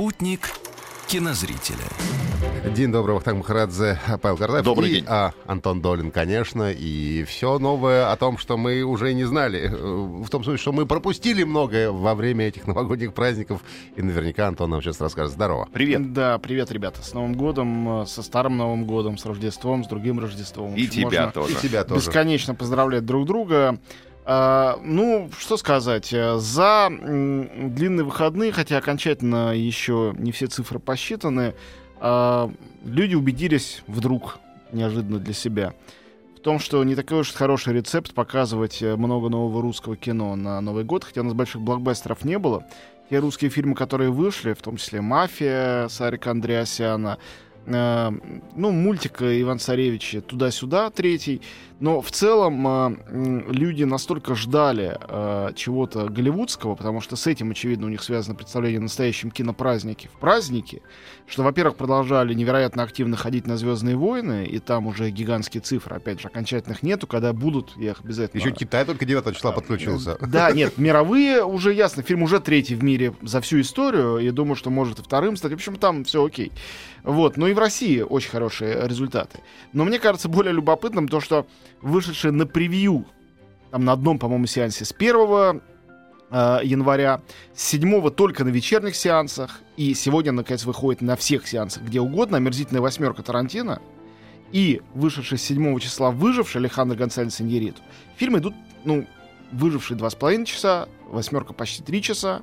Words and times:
Спутник 0.00 0.48
кинозрителя. 1.08 1.84
День 2.74 2.90
добрый, 2.90 3.16
Вахтанг 3.16 3.40
Махарадзе, 3.40 3.98
Павел 4.22 4.38
Картаев. 4.38 4.64
Добрый 4.64 4.88
и, 4.88 4.94
день. 4.94 5.04
А, 5.06 5.32
Антон 5.46 5.82
Долин, 5.82 6.10
конечно. 6.10 6.72
И 6.72 7.22
все 7.24 7.58
новое 7.58 8.10
о 8.10 8.16
том, 8.16 8.38
что 8.38 8.56
мы 8.56 8.80
уже 8.82 9.12
не 9.12 9.24
знали. 9.24 9.70
э, 9.70 10.22
В 10.24 10.30
том 10.30 10.42
смысле, 10.42 10.56
что 10.56 10.72
мы 10.72 10.86
пропустили 10.86 11.42
многое 11.42 11.90
во 11.90 12.14
время 12.14 12.48
этих 12.48 12.66
новогодних 12.66 13.12
праздников. 13.12 13.60
И 13.94 14.00
наверняка 14.00 14.48
Антон 14.48 14.70
нам 14.70 14.80
сейчас 14.80 15.02
расскажет. 15.02 15.34
Здорово. 15.34 15.68
Привет. 15.70 16.14
Да, 16.14 16.38
привет, 16.38 16.72
ребята. 16.72 17.02
С 17.02 17.12
Новым 17.12 17.34
годом, 17.34 18.00
э, 18.00 18.06
со 18.06 18.22
Старым 18.22 18.56
Новым 18.56 18.86
годом, 18.86 19.18
с 19.18 19.26
Рождеством, 19.26 19.84
с 19.84 19.86
другим 19.86 20.18
Рождеством. 20.18 20.76
И 20.76 20.86
общем, 20.86 21.10
тебя 21.10 21.30
тоже. 21.30 21.52
И 21.52 21.56
тебя 21.56 21.84
тоже. 21.84 22.00
Бесконечно 22.00 22.54
поздравлять 22.54 23.04
друг 23.04 23.26
друга. 23.26 23.78
А, 24.24 24.78
ну, 24.82 25.30
что 25.38 25.56
сказать, 25.56 26.12
э, 26.12 26.36
за 26.38 26.88
длинные 26.90 28.04
выходные, 28.04 28.52
хотя 28.52 28.78
окончательно 28.78 29.54
еще 29.54 30.14
не 30.18 30.30
все 30.30 30.46
цифры 30.46 30.78
посчитаны, 30.78 31.54
а, 32.00 32.50
люди 32.84 33.14
убедились 33.14 33.82
вдруг, 33.86 34.38
неожиданно 34.72 35.18
для 35.18 35.34
себя, 35.34 35.74
в 36.36 36.40
том, 36.40 36.58
что 36.58 36.82
не 36.84 36.94
такой 36.94 37.20
уж 37.20 37.32
хороший 37.32 37.74
рецепт 37.74 38.14
показывать 38.14 38.82
э, 38.82 38.96
много 38.96 39.28
нового 39.28 39.60
русского 39.60 39.96
кино 39.96 40.36
на 40.36 40.60
Новый 40.62 40.84
год, 40.84 41.04
хотя 41.04 41.20
у 41.20 41.24
нас 41.24 41.34
больших 41.34 41.60
блокбастеров 41.60 42.24
не 42.24 42.38
было. 42.38 42.64
Те 43.10 43.18
русские 43.18 43.50
фильмы, 43.50 43.74
которые 43.74 44.10
вышли, 44.10 44.54
в 44.54 44.62
том 44.62 44.76
числе 44.76 45.02
«Мафия» 45.02 45.88
Сарика 45.88 46.30
Андреасяна, 46.30 47.18
э, 47.66 48.10
ну, 48.56 48.70
мультик 48.70 49.22
Иван 49.22 49.58
Царевич 49.58 50.16
туда-сюда, 50.26 50.90
третий. 50.90 51.42
Но 51.80 52.02
в 52.02 52.10
целом 52.10 52.66
э, 52.66 53.42
люди 53.50 53.84
настолько 53.84 54.34
ждали 54.34 54.98
э, 55.00 55.52
чего-то 55.56 56.08
голливудского, 56.08 56.74
потому 56.74 57.00
что 57.00 57.16
с 57.16 57.26
этим, 57.26 57.52
очевидно, 57.52 57.86
у 57.86 57.88
них 57.88 58.02
связано 58.02 58.34
представление 58.34 58.80
о 58.80 58.82
настоящем 58.82 59.30
кинопразднике 59.30 60.08
в 60.08 60.18
празднике, 60.18 60.82
что, 61.26 61.42
во-первых, 61.42 61.76
продолжали 61.76 62.34
невероятно 62.34 62.82
активно 62.82 63.16
ходить 63.16 63.46
на 63.46 63.56
«Звездные 63.56 63.96
войны», 63.96 64.44
и 64.44 64.58
там 64.58 64.88
уже 64.88 65.10
гигантские 65.10 65.62
цифры, 65.62 65.96
опять 65.96 66.20
же, 66.20 66.28
окончательных 66.28 66.82
нету, 66.82 67.06
когда 67.06 67.32
будут, 67.32 67.72
я 67.76 67.92
их 67.92 68.00
обязательно... 68.04 68.40
Еще 68.40 68.52
Китай 68.52 68.84
только 68.84 69.06
9 69.06 69.34
числа 69.34 69.52
подключился. 69.52 70.18
Да, 70.20 70.50
нет, 70.52 70.76
мировые 70.76 71.44
уже 71.44 71.72
ясно. 71.72 72.02
Фильм 72.02 72.22
уже 72.22 72.40
третий 72.40 72.74
в 72.74 72.84
мире 72.84 73.14
за 73.22 73.40
всю 73.40 73.60
историю. 73.60 74.18
И 74.18 74.30
думаю, 74.30 74.56
что 74.56 74.70
может 74.70 74.98
и 74.98 75.02
вторым 75.02 75.36
стать. 75.36 75.52
В 75.52 75.54
общем, 75.54 75.76
там 75.76 76.04
все 76.04 76.24
окей. 76.24 76.52
Вот. 77.02 77.36
Ну 77.36 77.46
и 77.50 77.54
в 77.54 77.58
России 77.58 78.00
очень 78.00 78.30
хорошие 78.30 78.86
результаты. 78.86 79.40
Но 79.72 79.84
мне 79.84 79.98
кажется 79.98 80.28
более 80.28 80.52
любопытным 80.52 81.08
то, 81.08 81.20
что 81.20 81.46
вышедшие 81.80 82.32
на 82.32 82.46
превью, 82.46 83.06
там 83.70 83.84
на 83.84 83.92
одном, 83.92 84.18
по-моему, 84.18 84.46
сеансе 84.46 84.84
с 84.84 84.92
1 84.92 85.60
э, 86.30 86.60
января, 86.64 87.20
с 87.54 87.62
7 87.64 88.10
только 88.10 88.44
на 88.44 88.48
вечерних 88.48 88.96
сеансах, 88.96 89.60
и 89.76 89.94
сегодня, 89.94 90.32
наконец, 90.32 90.64
выходит 90.64 91.02
на 91.02 91.16
всех 91.16 91.46
сеансах, 91.46 91.82
где 91.82 92.00
угодно, 92.00 92.36
«Омерзительная 92.36 92.82
восьмерка» 92.82 93.22
Тарантино, 93.22 93.80
и 94.52 94.82
вышедший 94.94 95.38
с 95.38 95.42
7 95.42 95.78
числа 95.78 96.10
«Выживший» 96.10 96.60
Алехандро 96.60 96.96
Гонсалес 96.96 97.40
Иньериту. 97.40 97.82
Фильмы 98.16 98.38
идут, 98.38 98.54
ну, 98.84 99.06
«Выживший» 99.52 99.96
2,5 99.96 100.44
часа, 100.44 100.88
«Восьмерка» 101.08 101.52
почти 101.52 101.82
3 101.82 102.02
часа. 102.02 102.42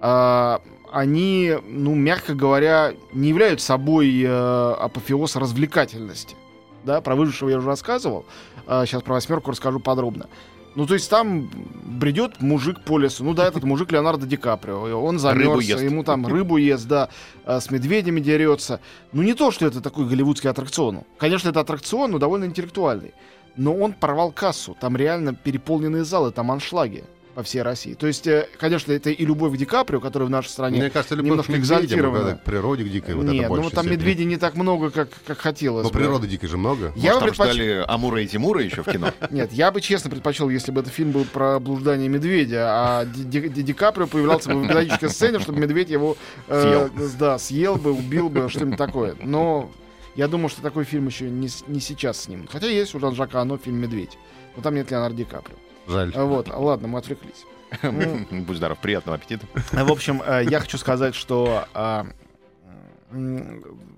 А, 0.00 0.60
они, 0.94 1.54
ну, 1.66 1.92
мягко 1.96 2.34
говоря, 2.34 2.94
не 3.12 3.30
являются 3.30 3.66
собой 3.66 4.22
э, 4.22 4.74
апофеоз 4.78 5.34
развлекательности. 5.34 6.36
Да, 6.84 7.00
про 7.00 7.16
«Выжившего» 7.16 7.48
я 7.48 7.58
уже 7.58 7.66
рассказывал. 7.66 8.26
А, 8.68 8.86
сейчас 8.86 9.02
про 9.02 9.14
«Восьмерку» 9.14 9.50
расскажу 9.50 9.80
подробно. 9.80 10.28
Ну, 10.76 10.86
то 10.86 10.94
есть 10.94 11.10
там 11.10 11.50
бредет 11.84 12.40
мужик 12.40 12.80
по 12.80 12.98
лесу. 12.98 13.24
Ну 13.24 13.34
да, 13.34 13.48
этот 13.48 13.64
мужик 13.64 13.90
Леонардо 13.90 14.24
Ди 14.26 14.36
Каприо. 14.36 15.02
Он 15.02 15.18
замерз, 15.18 15.64
ему 15.66 16.04
там 16.04 16.28
рыбу 16.28 16.58
ест, 16.58 16.86
да, 16.86 17.08
а, 17.44 17.60
с 17.60 17.72
медведями 17.72 18.20
дерется. 18.20 18.78
Ну 19.12 19.22
не 19.22 19.34
то, 19.34 19.50
что 19.50 19.66
это 19.66 19.80
такой 19.80 20.06
голливудский 20.06 20.48
аттракцион. 20.48 21.00
Конечно, 21.18 21.48
это 21.48 21.58
аттракцион, 21.58 22.12
но 22.12 22.18
довольно 22.18 22.44
интеллектуальный. 22.44 23.14
Но 23.56 23.74
он 23.74 23.94
порвал 23.94 24.30
кассу. 24.30 24.76
Там 24.80 24.96
реально 24.96 25.34
переполненные 25.34 26.04
залы, 26.04 26.30
там 26.30 26.52
аншлаги 26.52 27.02
по 27.34 27.42
всей 27.42 27.62
России. 27.62 27.94
То 27.94 28.06
есть, 28.06 28.26
э, 28.26 28.48
конечно, 28.58 28.92
это 28.92 29.10
и 29.10 29.24
любовь 29.26 29.54
к 29.54 29.56
Ди 29.56 29.64
Каприо, 29.64 30.00
которая 30.00 30.28
в 30.28 30.30
нашей 30.30 30.48
стране 30.48 30.78
Мне 30.78 30.90
кажется, 30.90 31.14
любовь 31.14 31.30
немножко 31.30 31.52
к 31.52 31.56
экзальтирована. 31.56 32.36
к 32.36 32.44
природе 32.44 32.84
к 32.84 32.88
дикой, 32.90 33.14
вот 33.14 33.24
это 33.24 33.32
Нет, 33.32 33.48
ну 33.48 33.56
больше 33.56 33.70
там 33.70 33.84
всего. 33.84 33.94
медведей 33.96 34.24
не 34.24 34.36
так 34.36 34.54
много, 34.54 34.90
как, 34.90 35.08
как 35.26 35.38
хотелось 35.38 35.84
Но 35.84 35.90
бы. 35.90 35.98
природы 35.98 36.26
дикой 36.28 36.48
же 36.48 36.56
много. 36.56 36.92
Я 36.96 37.14
Может, 37.14 37.30
бы 37.30 37.34
там 37.36 37.46
предпоч- 37.48 37.52
ждали 37.52 37.84
Амура 37.88 38.22
и 38.22 38.26
Тимура 38.26 38.62
еще 38.62 38.82
в 38.82 38.86
кино? 38.90 39.12
Нет, 39.30 39.52
я 39.52 39.70
бы 39.72 39.80
честно 39.80 40.10
предпочел, 40.10 40.48
если 40.48 40.70
бы 40.70 40.80
этот 40.82 40.92
фильм 40.92 41.10
был 41.10 41.24
про 41.24 41.58
блуждание 41.60 42.08
медведя, 42.08 42.66
а 42.68 43.04
Ди, 43.04 43.48
Ди- 43.48 43.72
Каприо 43.72 44.06
появлялся 44.06 44.48
бы 44.50 44.60
в 44.62 44.66
эпизодической 44.66 45.08
сцене, 45.10 45.40
чтобы 45.40 45.58
медведь 45.60 45.90
его 45.90 46.16
э, 46.48 46.88
да, 47.18 47.38
съел 47.38 47.76
бы, 47.76 47.92
убил 47.92 48.28
бы, 48.28 48.48
что-нибудь 48.48 48.78
такое. 48.78 49.16
Но 49.20 49.70
я 50.14 50.28
думаю, 50.28 50.48
что 50.48 50.62
такой 50.62 50.84
фильм 50.84 51.06
еще 51.08 51.28
не, 51.28 51.48
с- 51.48 51.64
не 51.66 51.80
сейчас 51.80 52.22
снимут. 52.22 52.50
Хотя 52.52 52.68
есть 52.68 52.94
у 52.94 53.00
Жан-Жака 53.00 53.40
Оно 53.40 53.58
фильм 53.58 53.76
«Медведь». 53.78 54.16
Но 54.56 54.62
там 54.62 54.74
нет 54.76 54.88
Леонардо 54.92 55.16
Ди 55.16 55.24
Каприо. 55.24 55.56
Жаль. 55.86 56.12
А 56.14 56.24
Вот, 56.24 56.48
а 56.50 56.58
ладно, 56.58 56.88
мы 56.88 56.98
отвлеклись. 56.98 57.44
Ну, 57.82 58.42
Будь 58.42 58.56
здоров, 58.56 58.78
приятного 58.78 59.16
аппетита. 59.16 59.46
в 59.72 59.90
общем, 59.90 60.22
э, 60.24 60.44
я 60.48 60.60
хочу 60.60 60.78
сказать, 60.78 61.14
что 61.14 61.66
а, 61.74 62.06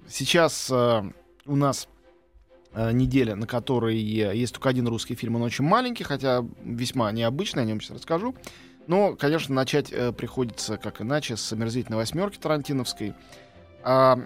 сейчас 0.09 0.71
э, 0.71 1.03
у 1.45 1.57
нас 1.57 1.89
э, 2.73 2.93
неделя, 2.93 3.35
на 3.35 3.47
которой 3.47 3.97
есть 3.99 4.55
только 4.55 4.69
один 4.69 4.89
русский 4.89 5.15
фильм, 5.15 5.37
он 5.37 5.43
очень 5.43 5.65
маленький, 5.65 6.05
хотя 6.05 6.45
весьма 6.63 7.13
необычный, 7.13 7.63
о 7.63 7.67
нем 7.67 7.81
сейчас 7.81 7.99
расскажу. 7.99 8.35
Но, 8.87 9.17
конечно, 9.17 9.55
начать 9.55 9.93
приходится, 10.17 10.77
как 10.77 11.03
иначе, 11.03 11.37
с 11.37 11.53
«Омерзительной 11.53 11.99
восьмерки» 11.99 12.39
Тарантиновской. 12.39 13.15
А, 13.83 14.21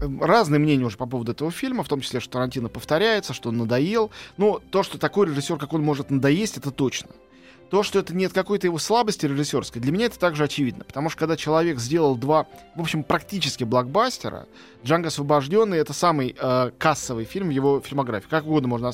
Разные 0.00 0.58
мнения 0.58 0.84
уже 0.84 0.96
по 0.96 1.06
поводу 1.06 1.32
этого 1.32 1.50
фильма, 1.50 1.82
в 1.82 1.88
том 1.88 2.00
числе, 2.00 2.20
что 2.20 2.32
Тарантино 2.32 2.68
повторяется, 2.68 3.32
что 3.32 3.48
он 3.48 3.58
надоел. 3.58 4.10
Но 4.36 4.60
то, 4.70 4.82
что 4.82 4.98
такой 4.98 5.26
режиссер, 5.26 5.56
как 5.56 5.72
он 5.72 5.82
может 5.82 6.10
надоесть, 6.10 6.56
это 6.56 6.70
точно. 6.70 7.10
То, 7.70 7.82
что 7.82 7.98
это 7.98 8.14
нет 8.14 8.32
какой-то 8.32 8.66
его 8.66 8.78
слабости 8.78 9.26
режиссерской, 9.26 9.82
для 9.82 9.92
меня 9.92 10.06
это 10.06 10.18
также 10.18 10.44
очевидно. 10.44 10.84
Потому 10.84 11.10
что 11.10 11.18
когда 11.18 11.36
человек 11.36 11.78
сделал 11.78 12.16
два, 12.16 12.46
в 12.74 12.80
общем, 12.80 13.02
практически 13.02 13.64
блокбастера, 13.64 14.46
«Джанго 14.84 15.08
освобожденный»— 15.08 15.78
это 15.78 15.92
самый 15.92 16.34
э, 16.38 16.70
кассовый 16.78 17.24
фильм 17.24 17.48
в 17.48 17.50
его 17.50 17.80
фильмографии. 17.80 18.28
Как 18.28 18.46
угодно 18.46 18.68
можно 18.68 18.88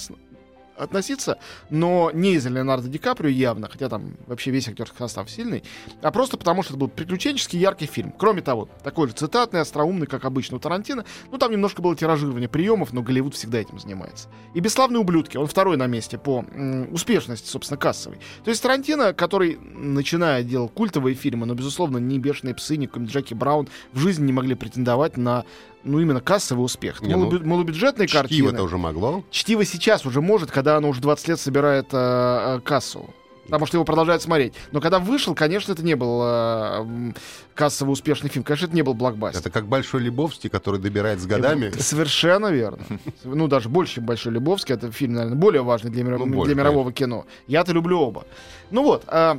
относиться, 0.76 1.38
но 1.70 2.10
не 2.12 2.34
из-за 2.34 2.48
Леонардо 2.48 2.88
Ди 2.88 2.98
Каприо 2.98 3.30
явно, 3.30 3.68
хотя 3.68 3.88
там 3.88 4.14
вообще 4.26 4.50
весь 4.50 4.68
актерский 4.68 4.98
состав 4.98 5.30
сильный, 5.30 5.62
а 6.02 6.10
просто 6.10 6.36
потому, 6.36 6.62
что 6.62 6.72
это 6.72 6.80
был 6.80 6.88
приключенческий 6.88 7.58
яркий 7.58 7.86
фильм. 7.86 8.12
Кроме 8.16 8.42
того, 8.42 8.68
такой 8.82 9.08
же 9.08 9.14
цитатный, 9.14 9.60
остроумный, 9.60 10.06
как 10.06 10.24
обычно 10.24 10.56
у 10.56 10.60
Тарантино, 10.60 11.04
ну 11.30 11.38
там 11.38 11.52
немножко 11.52 11.82
было 11.82 11.96
тиражирование 11.96 12.48
приемов, 12.48 12.92
но 12.92 13.02
Голливуд 13.02 13.34
всегда 13.34 13.58
этим 13.58 13.78
занимается. 13.78 14.28
И 14.54 14.60
«Бесславные 14.60 15.00
ублюдки», 15.00 15.36
он 15.36 15.46
второй 15.46 15.76
на 15.76 15.86
месте 15.86 16.18
по 16.18 16.44
м, 16.52 16.92
успешности, 16.92 17.48
собственно, 17.48 17.78
кассовой. 17.78 18.19
То 18.44 18.50
есть 18.50 18.62
Тарантино, 18.62 19.12
который, 19.12 19.58
начиная 19.60 20.43
делал 20.43 20.69
культовые 20.69 21.14
фильмы, 21.14 21.46
но, 21.46 21.54
безусловно, 21.54 21.99
ни 21.99 22.19
«Бешеные 22.19 22.54
псы», 22.54 22.76
ни 22.76 22.88
Джеки 23.06 23.34
Браун 23.34 23.69
в 23.93 23.99
жизни 23.99 24.26
не 24.26 24.32
могли 24.32 24.54
претендовать 24.54 25.16
на, 25.16 25.44
ну, 25.84 26.00
именно 26.00 26.20
кассовый 26.20 26.64
успех. 26.64 27.00
Не, 27.02 27.14
ну, 27.14 27.26
Малобю- 27.31 27.44
малобюджетные 27.46 28.08
картины. 28.08 28.48
Чтиво-то 28.48 28.62
уже 28.62 28.78
могло. 28.78 29.22
Чтиво 29.31 29.64
сейчас 29.64 30.04
уже 30.06 30.20
может, 30.20 30.50
когда 30.50 30.76
оно 30.76 30.88
уже 30.88 31.00
20 31.00 31.28
лет 31.28 31.40
собирает 31.40 31.86
э, 31.92 32.56
э, 32.56 32.60
кассу. 32.64 33.10
Потому 33.44 33.66
что 33.66 33.76
его 33.76 33.84
продолжают 33.84 34.22
смотреть. 34.22 34.54
Но 34.72 34.81
когда 34.81 34.98
вышел, 34.98 35.34
конечно, 35.34 35.72
это 35.72 35.84
не 35.84 35.94
был 35.96 36.20
э, 36.25 37.12
кассово 37.54 37.90
успешный 37.90 38.31
фильм. 38.31 38.42
Конечно, 38.42 38.64
это 38.66 38.75
не 38.75 38.81
был 38.81 38.94
блокбастер. 38.94 39.40
Это 39.40 39.50
как 39.50 39.66
Большой 39.66 40.00
Лебовский, 40.00 40.48
который 40.48 40.81
добирает 40.81 41.20
с 41.20 41.26
годами. 41.26 41.70
Совершенно 41.78 42.46
верно. 42.46 42.78
Ну, 43.25 43.46
даже 43.46 43.69
больше, 43.69 43.96
чем 43.96 44.06
Большой 44.06 44.32
Лебовский. 44.32 44.75
Это 44.75 44.90
фильм, 44.90 45.12
наверное, 45.12 45.37
более 45.37 45.62
важный 45.62 45.90
для, 45.90 46.04
мира- 46.04 46.16
Ну, 46.16 46.26
более, 46.26 46.54
для 46.54 46.54
мирового 46.54 46.90
кино. 46.90 47.26
Я-то 47.46 47.72
люблю 47.72 48.00
оба. 48.00 48.25
Ну 48.70 48.82
вот. 48.82 49.04
а, 49.08 49.38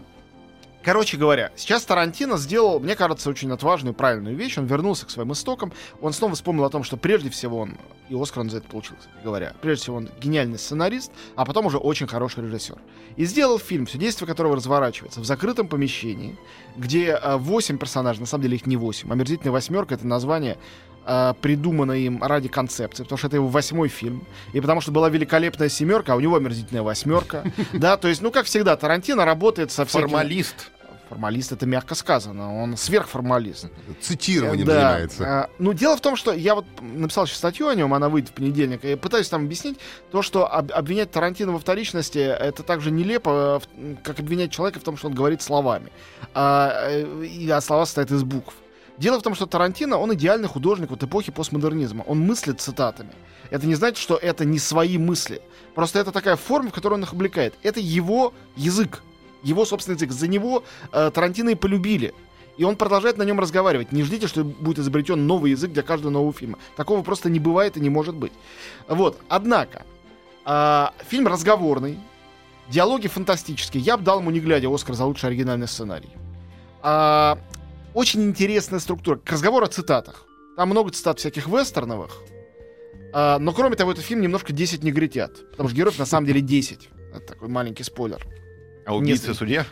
Короче 0.86 1.18
говоря, 1.18 1.52
сейчас 1.56 1.84
Тарантино 1.84 2.38
сделал, 2.38 2.80
мне 2.80 2.96
кажется, 2.96 3.28
очень 3.32 3.52
отважную, 3.52 3.96
правильную 3.96 4.36
вещь. 4.36 4.60
Он 4.60 4.68
вернулся 4.68 5.08
к 5.08 5.10
своим 5.10 5.34
истокам. 5.34 5.74
Он 6.00 6.14
снова 6.14 6.36
вспомнил 6.36 6.64
о 6.64 6.70
том, 6.70 6.84
что 6.84 6.96
прежде 6.96 7.32
всего 7.32 7.58
он, 7.58 7.76
и 8.08 8.16
Оскар 8.16 8.42
он 8.42 8.52
за 8.52 8.58
это 8.58 8.68
получил, 8.68 8.96
кстати 8.96 9.16
говоря, 9.24 9.56
прежде 9.62 9.82
всего 9.82 9.98
он 9.98 10.10
гениальный 10.22 10.60
сценарист, 10.60 11.12
а 11.36 11.44
потом 11.44 11.66
уже 11.66 11.80
очень 11.80 12.06
хороший 12.06 12.44
режиссер. 12.44 12.78
И 13.16 13.26
сделал 13.26 13.58
фильм, 13.58 13.88
все 13.88 13.98
действие 13.98 14.28
которого 14.28 14.58
разворачивается 14.58 15.22
в 15.22 15.26
закрытом 15.26 15.68
помещении, 15.68 16.38
где 16.78 17.20
э, 17.20 17.38
8 17.38 17.80
персонажей, 17.80 18.20
на 18.20 18.28
самом 18.28 18.44
деле 18.44 18.58
их 18.58 18.68
не 18.68 18.78
8. 18.78 19.12
«Омерзительная 19.12 19.52
восьмерка»— 19.52 19.96
это 19.96 20.06
название 20.06 20.60
э, 21.04 21.34
придумано 21.42 21.94
им 21.94 22.22
ради 22.22 22.48
концепции, 22.48 23.02
потому 23.02 23.18
что 23.18 23.26
это 23.26 23.38
его 23.38 23.48
восьмой 23.48 23.88
фильм, 23.88 24.28
и 24.54 24.62
потому 24.62 24.82
что 24.82 24.92
была 24.92 25.10
великолепная 25.10 25.70
семерка, 25.70 26.14
а 26.14 26.16
у 26.16 26.20
него 26.20 26.36
омерзительная 26.36 26.84
восьмерка, 26.84 27.44
да, 27.74 27.98
то 27.98 28.08
есть, 28.08 28.22
ну, 28.22 28.30
как 28.30 28.46
всегда, 28.46 28.76
Тарантино 28.76 29.26
работает 29.26 29.72
со 29.72 29.84
всякими... 29.84 30.10
Формалист. 30.10 30.72
Формалист 31.10 31.52
это 31.52 31.66
мягко 31.68 31.94
сказано, 31.94 32.62
он 32.62 32.78
сверхформалист. 32.78 33.68
Цитированием 34.02 34.66
Да. 34.66 34.74
занимается. 34.74 35.24
А, 35.24 35.50
ну, 35.60 35.74
дело 35.74 35.96
в 35.98 36.02
том, 36.02 36.16
что 36.16 36.34
я 36.34 36.56
вот 36.56 36.66
написал 36.82 37.28
сейчас 37.28 37.38
статью 37.38 37.68
о 37.68 37.76
нем, 37.76 37.94
она 37.94 38.10
выйдет 38.10 38.32
в 38.32 38.34
понедельник, 38.34 38.84
и 38.84 38.96
пытаюсь 38.96 39.30
там 39.30 39.46
объяснить 39.46 39.78
то, 40.12 40.22
что 40.24 40.52
об- 40.52 40.72
обвинять 40.72 41.12
Тарантино 41.12 41.52
во 41.52 41.60
вторичности 41.60 42.18
это 42.18 42.64
так 42.64 42.82
же 42.82 42.90
нелепо, 42.90 43.62
э, 43.78 43.96
как 44.04 44.20
обвинять 44.20 44.52
человека 44.52 44.80
в 44.80 44.84
том, 44.84 44.98
что 44.98 45.08
он 45.08 45.14
говорит 45.14 45.42
словами. 45.44 45.92
А, 46.34 46.90
э, 46.90 47.50
а 47.52 47.62
слова 47.62 47.86
состоят 47.86 48.12
из 48.12 48.24
букв. 48.24 48.54
Дело 48.98 49.20
в 49.20 49.24
том, 49.24 49.36
что 49.36 49.46
Тарантино, 49.46 49.98
он 49.98 50.14
идеальный 50.14 50.48
художник 50.48 50.90
вот 50.90 51.04
эпохи 51.04 51.32
постмодернизма. 51.32 52.04
Он 52.08 52.20
мыслит 52.20 52.62
цитатами. 52.62 53.12
Это 53.52 53.68
не 53.68 53.76
значит, 53.76 53.98
что 53.98 54.16
это 54.16 54.46
не 54.46 54.58
свои 54.58 54.98
мысли. 54.98 55.42
Просто 55.76 56.00
это 56.00 56.12
такая 56.12 56.36
форма, 56.38 56.70
в 56.70 56.74
которой 56.74 56.94
он 56.96 57.04
их 57.04 57.12
облекает. 57.14 57.54
Это 57.62 57.80
его 57.80 58.34
язык. 58.56 59.04
Его 59.46 59.64
собственный 59.64 59.96
язык. 59.96 60.12
За 60.12 60.28
него 60.28 60.64
э, 60.92 61.12
Тарантино 61.14 61.52
и 61.52 61.56
полюбили. 61.56 62.14
И 62.58 62.64
он 62.64 62.76
продолжает 62.76 63.18
на 63.18 63.24
нем 63.24 63.40
разговаривать. 63.40 63.92
Не 63.92 64.04
ждите, 64.04 64.28
что 64.28 64.44
будет 64.44 64.80
изобретен 64.80 65.28
новый 65.28 65.52
язык 65.52 65.72
для 65.72 65.84
каждого 65.84 66.12
нового 66.12 66.34
фильма. 66.34 66.58
Такого 66.76 67.04
просто 67.04 67.30
не 67.30 67.40
бывает 67.40 67.78
и 67.78 67.80
не 67.80 67.90
может 67.90 68.16
быть. 68.16 68.32
Вот. 68.88 69.20
Однако, 69.30 69.86
а, 70.46 70.94
фильм 71.08 71.28
разговорный, 71.28 72.00
диалоги 72.70 73.08
фантастические. 73.08 73.84
Я 73.84 73.98
бы 73.98 74.04
дал 74.04 74.20
ему, 74.20 74.32
не 74.32 74.40
глядя, 74.40 74.74
Оскар 74.74 74.96
за 74.96 75.06
лучший 75.06 75.30
оригинальный 75.30 75.68
сценарий. 75.68 76.10
А, 76.82 77.38
очень 77.94 78.24
интересная 78.24 78.80
структура. 78.80 79.18
К 79.18 79.32
разговору 79.32 79.66
о 79.66 79.70
цитатах. 79.70 80.26
Там 80.56 80.70
много 80.70 80.90
цитат 80.92 81.20
всяких 81.20 81.48
вестерновых. 81.48 82.22
А, 83.14 83.38
но 83.38 83.52
кроме 83.52 83.76
того, 83.76 83.92
этот 83.92 84.06
фильм 84.06 84.22
немножко 84.22 84.54
10 84.54 84.84
негритят. 84.84 85.52
Потому 85.52 85.70
что 85.70 85.78
героев 85.78 86.00
на 86.00 86.06
самом 86.06 86.26
деле 86.26 86.42
10. 86.42 86.90
Это 87.14 87.28
такой 87.28 87.50
маленький 87.50 87.84
спойлер. 87.84 88.26
А 88.86 88.96
убийца 88.96 89.30
Несколько. 89.30 89.34
судья? 89.40 89.66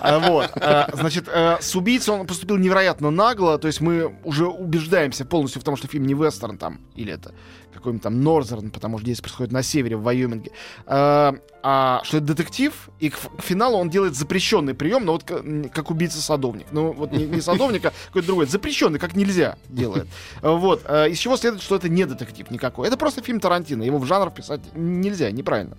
А, 0.00 0.18
Вот. 0.30 0.50
а, 0.56 0.88
Значит, 0.94 1.26
э, 1.28 1.58
с 1.60 1.76
убийцей 1.76 2.14
он 2.14 2.26
поступил 2.26 2.56
невероятно 2.56 3.10
нагло. 3.10 3.58
То 3.58 3.66
есть 3.66 3.80
мы 3.82 4.16
уже 4.24 4.46
убеждаемся 4.46 5.24
полностью 5.26 5.60
в 5.60 5.64
том, 5.64 5.76
что 5.76 5.88
фильм 5.88 6.06
не 6.06 6.14
вестерн 6.14 6.56
там, 6.56 6.80
или 6.94 7.12
это 7.12 7.34
какой-нибудь 7.74 8.02
там 8.02 8.22
Норзерн, 8.22 8.70
потому 8.70 8.96
что 8.98 9.04
действие 9.06 9.24
происходит 9.24 9.52
на 9.52 9.62
севере, 9.62 9.96
в 9.96 10.02
Вайоминге. 10.02 10.52
А, 10.86 11.34
а 11.62 12.00
что 12.04 12.16
это 12.16 12.26
детектив, 12.28 12.88
и 12.98 13.10
к, 13.10 13.18
финалу 13.42 13.76
он 13.76 13.90
делает 13.90 14.14
запрещенный 14.14 14.72
прием, 14.74 15.04
но 15.04 15.12
вот 15.12 15.24
как 15.24 15.90
убийца-садовник. 15.90 16.68
Ну, 16.70 16.92
вот 16.92 17.12
не, 17.12 17.26
не 17.26 17.42
садовник, 17.42 17.84
а 17.84 17.92
какой-то 18.06 18.26
другой. 18.28 18.46
Запрещенный, 18.46 18.98
как 18.98 19.14
нельзя 19.16 19.56
делает. 19.68 20.06
Вот. 20.40 20.82
А, 20.86 21.06
Из 21.06 21.18
чего 21.18 21.36
следует, 21.36 21.62
что 21.62 21.76
это 21.76 21.90
не 21.90 22.06
детектив 22.06 22.50
никакой. 22.50 22.86
Это 22.88 22.96
просто 22.96 23.22
фильм 23.22 23.38
Тарантино. 23.40 23.82
Его 23.82 23.98
в 23.98 24.06
жанр 24.06 24.30
писать 24.30 24.60
нельзя, 24.74 25.30
неправильно. 25.30 25.76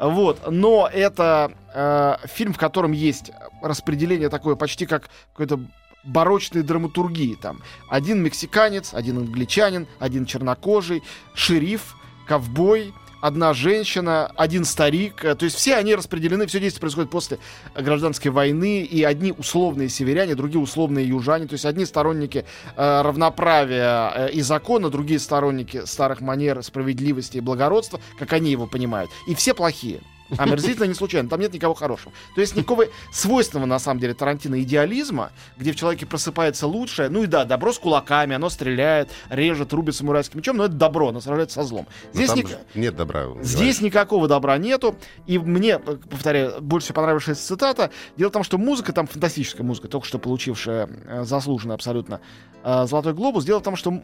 Вот, 0.00 0.50
но 0.50 0.88
это 0.90 1.52
э, 1.74 2.16
фильм, 2.26 2.54
в 2.54 2.58
котором 2.58 2.92
есть 2.92 3.32
распределение 3.62 4.30
такое 4.30 4.56
почти 4.56 4.86
как 4.86 5.10
какой-то 5.32 5.60
барочной 6.04 6.62
драматургии. 6.62 7.34
Там 7.34 7.60
один 7.90 8.22
мексиканец, 8.22 8.94
один 8.94 9.18
англичанин, 9.18 9.86
один 9.98 10.24
чернокожий, 10.24 11.02
шериф, 11.34 11.96
ковбой, 12.26 12.94
одна 13.20 13.54
женщина, 13.54 14.30
один 14.36 14.64
старик. 14.64 15.24
Э, 15.24 15.34
То 15.34 15.44
есть 15.44 15.56
все 15.56 15.76
они 15.76 15.94
распределены, 15.94 16.46
все 16.46 16.60
действие 16.60 16.80
происходит 16.80 17.10
после 17.10 17.38
гражданской 17.74 18.30
войны, 18.30 18.82
и 18.82 19.02
одни 19.04 19.32
условные 19.32 19.88
северяне, 19.88 20.34
другие 20.34 20.60
условные 20.60 21.06
южане. 21.06 21.46
То 21.46 21.54
есть 21.54 21.64
одни 21.64 21.84
сторонники 21.84 22.44
э, 22.76 23.02
равноправия 23.02 24.12
э, 24.14 24.30
и 24.32 24.40
закона, 24.42 24.90
другие 24.90 25.20
сторонники 25.20 25.84
старых 25.84 26.20
манер, 26.20 26.62
справедливости 26.62 27.38
и 27.38 27.40
благородства, 27.40 28.00
как 28.18 28.32
они 28.32 28.50
его 28.50 28.66
понимают. 28.66 29.10
И 29.26 29.34
все 29.34 29.54
плохие. 29.54 30.00
Омерзительно 30.38 30.84
не 30.86 30.94
случайно, 30.94 31.28
там 31.28 31.40
нет 31.40 31.52
никого 31.52 31.74
хорошего. 31.74 32.12
То 32.34 32.40
есть 32.40 32.56
никакого 32.56 32.86
свойственного, 33.12 33.66
на 33.66 33.78
самом 33.78 34.00
деле, 34.00 34.14
Тарантино 34.14 34.60
идеализма, 34.62 35.30
где 35.56 35.72
в 35.72 35.76
человеке 35.76 36.06
просыпается 36.06 36.66
лучшее. 36.66 37.08
Ну 37.08 37.22
и 37.22 37.26
да, 37.26 37.44
добро 37.44 37.72
с 37.72 37.78
кулаками, 37.78 38.34
оно 38.34 38.48
стреляет, 38.50 39.10
режет, 39.28 39.72
рубит 39.72 39.94
самурайским 39.96 40.38
мечом, 40.38 40.56
но 40.56 40.64
это 40.66 40.74
добро, 40.74 41.08
оно 41.08 41.20
сражается 41.20 41.56
со 41.62 41.66
злом. 41.66 41.86
Здесь 42.12 42.30
ник- 42.36 42.58
нет 42.74 42.96
добра. 42.96 43.26
Здесь 43.42 43.80
никакого 43.80 44.28
добра 44.28 44.56
нету. 44.58 44.96
И 45.26 45.38
мне, 45.38 45.78
повторяю, 45.78 46.60
больше 46.60 46.86
всего 46.86 46.96
понравившаяся 46.96 47.46
цитата. 47.46 47.90
Дело 48.16 48.28
в 48.30 48.32
том, 48.32 48.42
что 48.42 48.58
музыка 48.58 48.92
там 48.92 49.06
фантастическая 49.06 49.64
музыка, 49.66 49.88
только 49.88 50.06
что 50.06 50.18
получившая 50.18 50.88
э, 51.06 51.24
заслуженно 51.24 51.74
абсолютно 51.74 52.20
э, 52.64 52.86
Золотой 52.86 53.14
глобус. 53.14 53.44
Дело 53.44 53.58
в 53.60 53.62
том, 53.62 53.76
что 53.76 54.00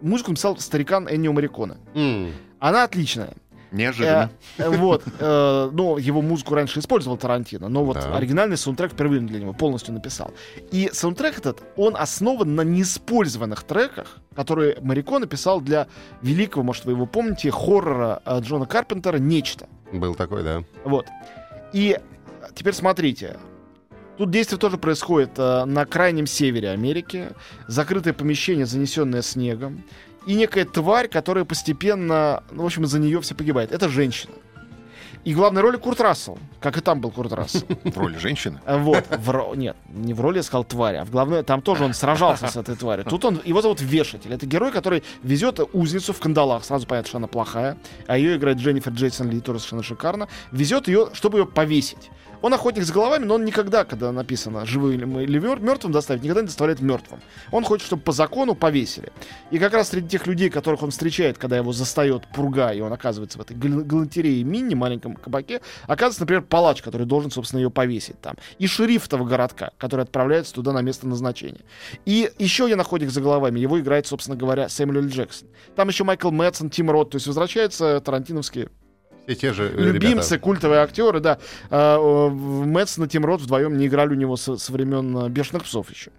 музыку 0.00 0.30
написал 0.30 0.56
старикан 0.58 1.08
Эннио 1.08 1.32
Мариконе. 1.32 1.76
М, 1.94 2.32
Она 2.58 2.84
отличная. 2.84 3.34
Неожиданно. 3.74 4.30
Э, 4.56 4.62
э, 4.62 4.68
вот. 4.70 5.02
э, 5.18 5.70
ну, 5.72 5.98
его 5.98 6.22
музыку 6.22 6.54
раньше 6.54 6.78
использовал 6.78 7.16
Тарантино, 7.16 7.68
но 7.68 7.84
вот 7.84 7.96
Да. 7.96 8.16
оригинальный 8.16 8.56
саундтрек 8.56 8.92
впервые 8.92 9.20
для 9.20 9.40
него 9.40 9.52
полностью 9.52 9.92
написал. 9.92 10.32
И 10.70 10.90
саундтрек 10.92 11.38
этот, 11.38 11.62
он 11.76 11.96
основан 11.96 12.54
на 12.54 12.62
неиспользованных 12.62 13.64
треках, 13.64 14.18
которые 14.34 14.78
Марико 14.80 15.18
написал 15.18 15.60
для 15.60 15.88
великого, 16.22 16.62
может, 16.62 16.84
вы 16.84 16.92
его 16.92 17.06
помните, 17.06 17.50
хоррора 17.50 18.22
Джона 18.40 18.66
Карпентера 18.66 19.18
«Нечто». 19.18 19.66
Был 19.92 20.14
такой, 20.14 20.42
да. 20.44 20.62
Вот. 20.84 21.06
И 21.72 21.98
теперь 22.54 22.74
смотрите. 22.74 23.36
Тут 24.16 24.30
действие 24.30 24.60
тоже 24.60 24.78
происходит 24.78 25.30
э, 25.38 25.64
на 25.64 25.84
крайнем 25.86 26.28
севере 26.28 26.70
Америки. 26.70 27.30
Закрытое 27.66 28.12
помещение, 28.14 28.64
занесенное 28.64 29.22
снегом. 29.22 29.82
И 30.26 30.34
некая 30.34 30.64
тварь, 30.64 31.08
которая 31.08 31.44
постепенно, 31.44 32.42
ну, 32.50 32.62
в 32.62 32.66
общем, 32.66 32.84
из-за 32.84 32.98
нее 32.98 33.20
все 33.20 33.34
погибает. 33.34 33.72
Это 33.72 33.88
женщина. 33.88 34.32
И 35.24 35.32
главной 35.32 35.62
роли 35.62 35.78
Курт 35.78 36.02
Рассел, 36.02 36.38
как 36.60 36.76
и 36.76 36.82
там 36.82 37.00
был 37.00 37.10
Курт 37.10 37.32
Рассел. 37.32 37.62
В 37.84 37.96
роли 37.96 38.18
женщины. 38.18 38.60
А 38.66 38.76
Вот, 38.76 39.06
в 39.08 39.30
ро- 39.30 39.56
нет, 39.56 39.74
не 39.88 40.12
в 40.12 40.20
роли 40.20 40.36
я 40.36 40.42
сказал 40.42 40.64
тварь, 40.64 40.96
а 40.96 41.04
в 41.06 41.10
главной, 41.10 41.42
там 41.42 41.62
тоже 41.62 41.82
он 41.84 41.94
сражался 41.94 42.46
с 42.48 42.56
этой 42.56 42.76
тварью. 42.76 43.06
Тут 43.06 43.24
он, 43.24 43.40
его 43.42 43.62
зовут 43.62 43.80
Вешатель. 43.80 44.34
Это 44.34 44.44
герой, 44.44 44.70
который 44.70 45.02
везет 45.22 45.60
узницу 45.72 46.12
в 46.12 46.20
кандалах. 46.20 46.62
Сразу 46.64 46.86
понятно, 46.86 47.08
что 47.08 47.16
она 47.18 47.26
плохая. 47.26 47.78
А 48.06 48.18
ее 48.18 48.36
играет 48.36 48.58
Дженнифер 48.58 48.92
Джейсон 48.92 49.30
Ли, 49.30 49.40
тоже 49.40 49.60
совершенно 49.60 49.82
шикарно. 49.82 50.28
Везет 50.52 50.88
ее, 50.88 51.08
чтобы 51.14 51.38
ее 51.38 51.46
повесить. 51.46 52.10
Он 52.44 52.52
охотник 52.52 52.84
с 52.84 52.90
головами, 52.90 53.24
но 53.24 53.36
он 53.36 53.46
никогда, 53.46 53.86
когда 53.86 54.12
написано 54.12 54.66
живым 54.66 55.18
или, 55.18 55.38
мертвым 55.38 55.92
доставить, 55.92 56.22
никогда 56.22 56.42
не 56.42 56.48
доставляет 56.48 56.82
мертвым. 56.82 57.22
Он 57.50 57.64
хочет, 57.64 57.86
чтобы 57.86 58.02
по 58.02 58.12
закону 58.12 58.54
повесили. 58.54 59.10
И 59.50 59.58
как 59.58 59.72
раз 59.72 59.88
среди 59.88 60.08
тех 60.08 60.26
людей, 60.26 60.50
которых 60.50 60.82
он 60.82 60.90
встречает, 60.90 61.38
когда 61.38 61.56
его 61.56 61.72
застает 61.72 62.26
пурга, 62.34 62.74
и 62.74 62.82
он 62.82 62.92
оказывается 62.92 63.38
в 63.38 63.40
этой 63.40 63.56
гал- 63.56 63.82
галантерее 63.82 64.44
мини, 64.44 64.74
маленьком 64.74 65.16
кабаке, 65.16 65.62
оказывается, 65.84 66.20
например, 66.20 66.42
палач, 66.42 66.82
который 66.82 67.06
должен, 67.06 67.30
собственно, 67.30 67.60
ее 67.60 67.70
повесить 67.70 68.20
там. 68.20 68.36
И 68.58 68.66
шериф 68.66 69.06
этого 69.06 69.24
городка, 69.24 69.70
который 69.78 70.02
отправляется 70.02 70.52
туда 70.52 70.72
на 70.72 70.82
место 70.82 71.08
назначения. 71.08 71.62
И 72.04 72.30
еще 72.38 72.68
я 72.68 72.76
находик 72.76 73.08
за 73.08 73.22
головами. 73.22 73.58
Его 73.58 73.80
играет, 73.80 74.06
собственно 74.06 74.36
говоря, 74.36 74.68
Сэмюэл. 74.68 75.06
Джексон. 75.06 75.48
Там 75.76 75.88
еще 75.88 76.04
Майкл 76.04 76.30
Мэтсон, 76.30 76.68
Тим 76.68 76.90
Рот. 76.90 77.12
То 77.12 77.16
есть 77.16 77.26
возвращаются 77.26 78.02
тарантиновские 78.04 78.68
Все 79.26 79.34
те 79.34 79.52
же 79.52 79.64
э, 79.64 79.80
любимцы, 79.80 80.34
ребята. 80.34 80.38
культовые 80.38 80.80
актеры, 80.80 81.20
да. 81.20 81.38
А, 81.70 81.98
Мэтсон 82.28 83.04
и 83.04 83.08
Тим 83.08 83.24
Рот 83.24 83.40
вдвоем 83.40 83.76
не 83.78 83.86
играли 83.86 84.10
у 84.10 84.16
него 84.16 84.36
со, 84.36 84.56
со 84.56 84.72
времен 84.72 85.16
э, 85.16 85.28
«Бешеных 85.28 85.64
псов» 85.64 85.90
еще. 85.90 86.10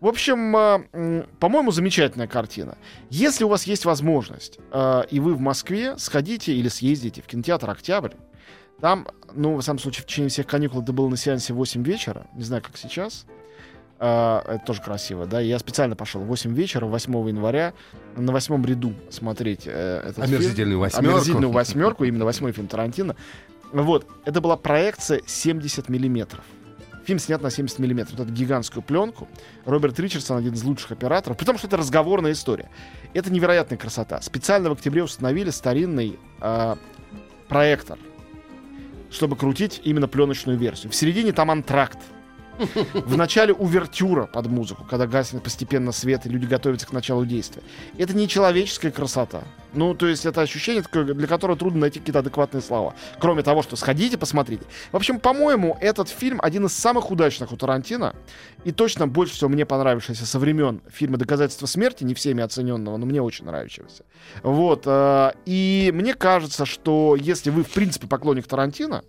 В 0.00 0.06
общем, 0.08 0.54
м, 0.56 1.26
по-моему, 1.40 1.70
замечательная 1.70 2.26
картина. 2.26 2.76
Если 3.08 3.44
у 3.44 3.48
вас 3.48 3.64
есть 3.64 3.84
возможность, 3.84 4.58
э, 4.70 5.02
и 5.10 5.20
вы 5.20 5.34
в 5.34 5.40
Москве, 5.40 5.96
сходите 5.98 6.52
или 6.52 6.68
съездите 6.68 7.22
в 7.22 7.26
кинотеатр 7.26 7.70
«Октябрь». 7.70 8.12
Там, 8.80 9.06
ну, 9.34 9.56
в 9.56 9.62
самом 9.62 9.78
случае, 9.78 10.02
в 10.02 10.06
течение 10.06 10.28
всех 10.28 10.46
каникул 10.46 10.82
это 10.82 10.92
было 10.92 11.08
на 11.08 11.16
сеансе 11.16 11.54
в 11.54 11.56
8 11.56 11.82
вечера. 11.82 12.26
Не 12.34 12.42
знаю, 12.42 12.62
как 12.62 12.76
сейчас. 12.76 13.24
А, 13.98 14.44
это 14.46 14.64
тоже 14.66 14.82
красиво, 14.82 15.26
да. 15.26 15.40
Я 15.40 15.58
специально 15.58 15.96
пошел 15.96 16.20
в 16.20 16.26
8 16.26 16.54
вечера, 16.54 16.86
8 16.86 17.28
января, 17.28 17.72
на 18.16 18.32
восьмом 18.32 18.64
ряду 18.64 18.94
смотреть 19.10 19.62
э, 19.66 20.00
этот 20.00 20.24
фильм. 20.26 20.36
Омерзительную 20.36 20.78
восьмерку. 20.78 21.10
Омерзительную 21.10 21.52
восьмерку, 21.52 22.04
именно 22.04 22.24
восьмой 22.24 22.52
фильм 22.52 22.68
Тарантино. 22.68 23.16
Вот, 23.72 24.06
это 24.24 24.40
была 24.40 24.56
проекция 24.56 25.22
70 25.26 25.88
миллиметров. 25.88 26.44
Фильм 27.06 27.20
снят 27.20 27.40
на 27.40 27.50
70 27.50 27.78
миллиметров. 27.78 28.18
Вот 28.18 28.26
эту 28.26 28.34
гигантскую 28.34 28.82
пленку. 28.82 29.28
Роберт 29.64 29.98
Ричардсон 30.00 30.38
один 30.38 30.54
из 30.54 30.64
лучших 30.64 30.90
операторов. 30.90 31.38
Потому 31.38 31.56
что 31.56 31.68
это 31.68 31.76
разговорная 31.76 32.32
история. 32.32 32.68
Это 33.14 33.32
невероятная 33.32 33.78
красота. 33.78 34.20
Специально 34.22 34.68
в 34.68 34.72
октябре 34.72 35.04
установили 35.04 35.50
старинный 35.50 36.18
а, 36.40 36.76
проектор, 37.46 37.96
чтобы 39.10 39.36
крутить 39.36 39.80
именно 39.84 40.08
пленочную 40.08 40.58
версию. 40.58 40.90
В 40.90 40.96
середине 40.96 41.32
там 41.32 41.50
антракт. 41.52 41.98
В 42.94 43.16
начале 43.16 43.52
увертюра 43.52 44.26
под 44.26 44.46
музыку, 44.46 44.86
когда 44.88 45.06
гаснет 45.06 45.42
постепенно 45.42 45.92
свет 45.92 46.26
и 46.26 46.28
люди 46.28 46.46
готовятся 46.46 46.86
к 46.86 46.92
началу 46.92 47.24
действия. 47.24 47.62
Это 47.98 48.14
не 48.16 48.28
человеческая 48.28 48.90
красота. 48.90 49.42
Ну, 49.72 49.94
то 49.94 50.06
есть 50.06 50.24
это 50.24 50.40
ощущение, 50.40 50.82
для 50.92 51.26
которого 51.26 51.56
трудно 51.56 51.80
найти 51.80 51.98
какие-то 51.98 52.20
адекватные 52.20 52.62
слова. 52.62 52.94
Кроме 53.18 53.42
того, 53.42 53.62
что 53.62 53.76
сходите, 53.76 54.16
посмотрите. 54.16 54.64
В 54.90 54.96
общем, 54.96 55.20
по-моему, 55.20 55.76
этот 55.80 56.08
фильм 56.08 56.40
один 56.42 56.64
из 56.66 56.72
самых 56.72 57.10
удачных 57.10 57.52
у 57.52 57.56
Тарантино. 57.56 58.14
И 58.64 58.72
точно 58.72 59.06
больше 59.06 59.34
всего 59.34 59.50
мне 59.50 59.66
понравившийся 59.66 60.24
со 60.24 60.38
времен 60.38 60.80
фильма 60.90 61.18
«Доказательство 61.18 61.66
смерти», 61.66 62.04
не 62.04 62.14
всеми 62.14 62.42
оцененного, 62.42 62.96
но 62.96 63.04
мне 63.04 63.20
очень 63.20 63.44
нравившегося. 63.44 64.04
Вот. 64.42 64.84
э, 64.86 65.32
И 65.44 65.90
мне 65.94 66.14
кажется, 66.14 66.64
что 66.64 67.16
если 67.18 67.50
вы, 67.50 67.62
в 67.62 67.70
принципе, 67.70 68.06
поклонник 68.06 68.46
Тарантино, 68.46 69.04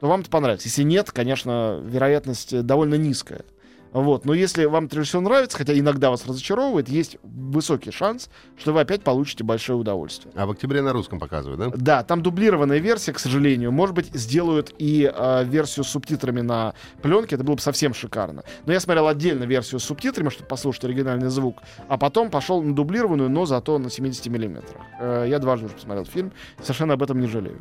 то 0.00 0.08
вам 0.08 0.20
это 0.20 0.30
понравится. 0.30 0.68
Если 0.68 0.82
нет, 0.82 1.10
конечно, 1.10 1.80
вероятность 1.84 2.52
э, 2.52 2.62
довольно 2.62 2.94
низкая. 2.94 3.44
Вот. 3.92 4.24
Но 4.24 4.34
если 4.34 4.64
вам 4.66 4.86
это 4.86 4.96
режиссер 4.96 5.20
нравится, 5.20 5.58
хотя 5.58 5.76
иногда 5.78 6.10
вас 6.10 6.26
разочаровывает, 6.26 6.88
есть 6.88 7.18
высокий 7.22 7.90
шанс, 7.90 8.30
что 8.56 8.72
вы 8.72 8.80
опять 8.80 9.02
получите 9.02 9.44
большое 9.44 9.78
удовольствие. 9.78 10.32
А 10.36 10.46
в 10.46 10.50
октябре 10.50 10.80
на 10.80 10.92
русском 10.92 11.18
показывают, 11.18 11.58
да? 11.58 11.76
Да, 11.76 12.02
там 12.04 12.22
дублированная 12.22 12.78
версия, 12.78 13.12
к 13.12 13.18
сожалению. 13.18 13.72
Может 13.72 13.94
быть, 13.94 14.14
сделают 14.14 14.72
и 14.78 15.10
э, 15.12 15.44
версию 15.44 15.84
с 15.84 15.88
субтитрами 15.88 16.40
на 16.40 16.74
пленке. 17.02 17.34
Это 17.34 17.44
было 17.44 17.56
бы 17.56 17.60
совсем 17.60 17.92
шикарно. 17.92 18.44
Но 18.64 18.72
я 18.72 18.80
смотрел 18.80 19.08
отдельно 19.08 19.44
версию 19.44 19.80
с 19.80 19.84
субтитрами, 19.84 20.28
чтобы 20.28 20.48
послушать 20.48 20.84
оригинальный 20.84 21.28
звук. 21.28 21.58
А 21.88 21.98
потом 21.98 22.30
пошел 22.30 22.62
на 22.62 22.74
дублированную, 22.74 23.28
но 23.28 23.44
зато 23.44 23.78
на 23.78 23.90
70 23.90 24.26
миллиметрах. 24.26 24.80
Э, 25.00 25.26
я 25.28 25.38
дважды 25.40 25.66
уже 25.66 25.74
посмотрел 25.74 26.04
фильм. 26.04 26.32
Совершенно 26.62 26.94
об 26.94 27.02
этом 27.02 27.20
не 27.20 27.26
жалею. 27.26 27.60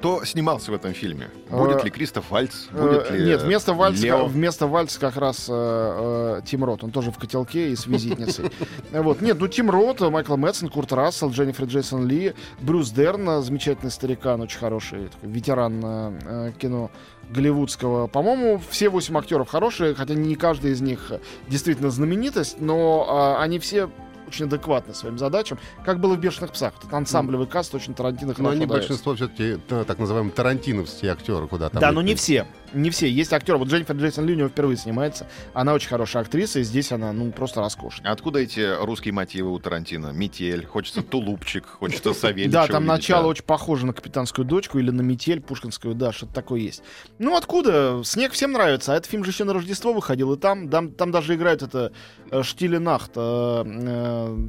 Кто 0.00 0.24
снимался 0.24 0.70
в 0.70 0.74
этом 0.74 0.94
фильме? 0.94 1.28
Э, 1.50 1.58
Будет 1.58 1.84
ли 1.84 1.90
Кристоф 1.90 2.30
Вальц? 2.30 2.68
Будет 2.72 3.10
Э, 3.10 3.16
ли 3.18 3.26
Нет, 3.26 3.42
вместо 3.42 3.74
Вальца, 3.74 4.02
Лео? 4.02 4.24
вместо 4.24 4.66
Вальца 4.66 4.98
как 4.98 5.16
раз 5.18 5.44
э, 5.46 5.52
э, 5.52 6.40
Тим 6.46 6.64
Рот. 6.64 6.82
Он 6.82 6.90
тоже 6.90 7.10
в 7.12 7.18
котелке 7.18 7.68
и 7.70 7.76
с 7.76 7.86
визитницей. 7.86 8.50
Вот. 8.92 9.20
Нет, 9.20 9.38
ну 9.38 9.46
Тим 9.46 9.70
Рот, 9.70 10.00
Майкл 10.00 10.36
Мэтсон, 10.38 10.70
Курт 10.70 10.92
Рассел, 10.94 11.28
Дженнифер 11.30 11.66
Джейсон 11.66 12.06
Ли, 12.08 12.32
Брюс 12.60 12.90
Дерн, 12.92 13.28
э, 13.28 13.42
замечательный 13.42 13.90
старикан, 13.90 14.40
очень 14.40 14.58
хороший 14.58 15.08
такой 15.08 15.28
ветеран 15.28 15.80
э, 15.84 16.12
э, 16.24 16.52
кино 16.58 16.90
голливудского. 17.30 18.06
По-моему, 18.06 18.60
все 18.70 18.88
восемь 18.88 19.16
актеров 19.18 19.48
хорошие, 19.50 19.94
хотя 19.94 20.14
не 20.14 20.34
каждый 20.34 20.72
из 20.72 20.80
них 20.80 21.10
э, 21.10 21.20
действительно 21.46 21.90
знаменитость, 21.90 22.58
но 22.58 23.36
э, 23.38 23.42
они 23.42 23.58
все 23.58 23.90
очень 24.30 24.46
адекватны 24.46 24.94
своим 24.94 25.18
задачам, 25.18 25.58
как 25.84 26.00
было 26.00 26.14
в 26.14 26.20
«Бешеных 26.20 26.52
псах». 26.52 26.72
Этот 26.78 26.92
ансамблевый 26.94 27.46
каст 27.46 27.74
очень 27.74 27.94
Тарантино 27.94 28.28
Но 28.28 28.34
хорошо 28.34 28.50
они 28.52 28.66
дается. 28.66 28.88
большинство 28.88 29.14
все-таки 29.16 29.58
так 29.68 29.98
называемые 29.98 30.32
тарантиновские 30.32 31.12
актеры, 31.12 31.48
куда 31.48 31.68
там. 31.68 31.80
Да, 31.80 31.90
но 31.92 32.00
не 32.00 32.14
все. 32.14 32.46
Не 32.72 32.90
все. 32.90 33.08
Есть 33.08 33.32
актеры. 33.32 33.58
Вот 33.58 33.68
Дженнифер 33.68 33.96
Джейсон 33.96 34.26
Ли 34.26 34.34
у 34.34 34.36
него 34.36 34.48
впервые 34.48 34.76
снимается. 34.76 35.26
Она 35.52 35.74
очень 35.74 35.88
хорошая 35.88 36.22
актриса, 36.22 36.60
и 36.60 36.62
здесь 36.62 36.92
она, 36.92 37.12
ну, 37.12 37.30
просто 37.32 37.60
роскошная. 37.60 38.10
А 38.10 38.12
Откуда 38.20 38.40
эти 38.40 38.76
русские 38.84 39.14
мотивы 39.14 39.50
у 39.50 39.58
Тарантино? 39.58 40.12
Метель, 40.12 40.66
хочется 40.66 41.02
тулупчик, 41.02 41.66
хочется 41.66 42.12
Савельича 42.12 42.52
Да, 42.52 42.66
там 42.66 42.82
увидеть, 42.82 42.88
начало 42.88 43.22
да. 43.22 43.28
очень 43.28 43.44
похоже 43.44 43.86
на 43.86 43.94
капитанскую 43.94 44.44
дочку 44.44 44.78
или 44.78 44.90
на 44.90 45.00
метель 45.00 45.40
пушкинскую, 45.40 45.94
да, 45.94 46.12
что-то 46.12 46.34
такое 46.34 46.60
есть. 46.60 46.82
Ну, 47.18 47.34
откуда? 47.34 48.02
Снег 48.04 48.32
всем 48.32 48.52
нравится, 48.52 48.92
а 48.92 48.96
этот 48.96 49.10
фильм 49.10 49.24
же 49.24 49.30
еще 49.30 49.44
на 49.44 49.54
Рождество 49.54 49.94
выходил, 49.94 50.34
и 50.34 50.38
там, 50.38 50.68
там, 50.68 50.92
там 50.92 51.10
даже 51.12 51.34
играет 51.34 51.62
это 51.62 51.92
э, 52.30 52.42
Штиле 52.42 52.78
Нахт, 52.78 53.12
э, 53.16 53.64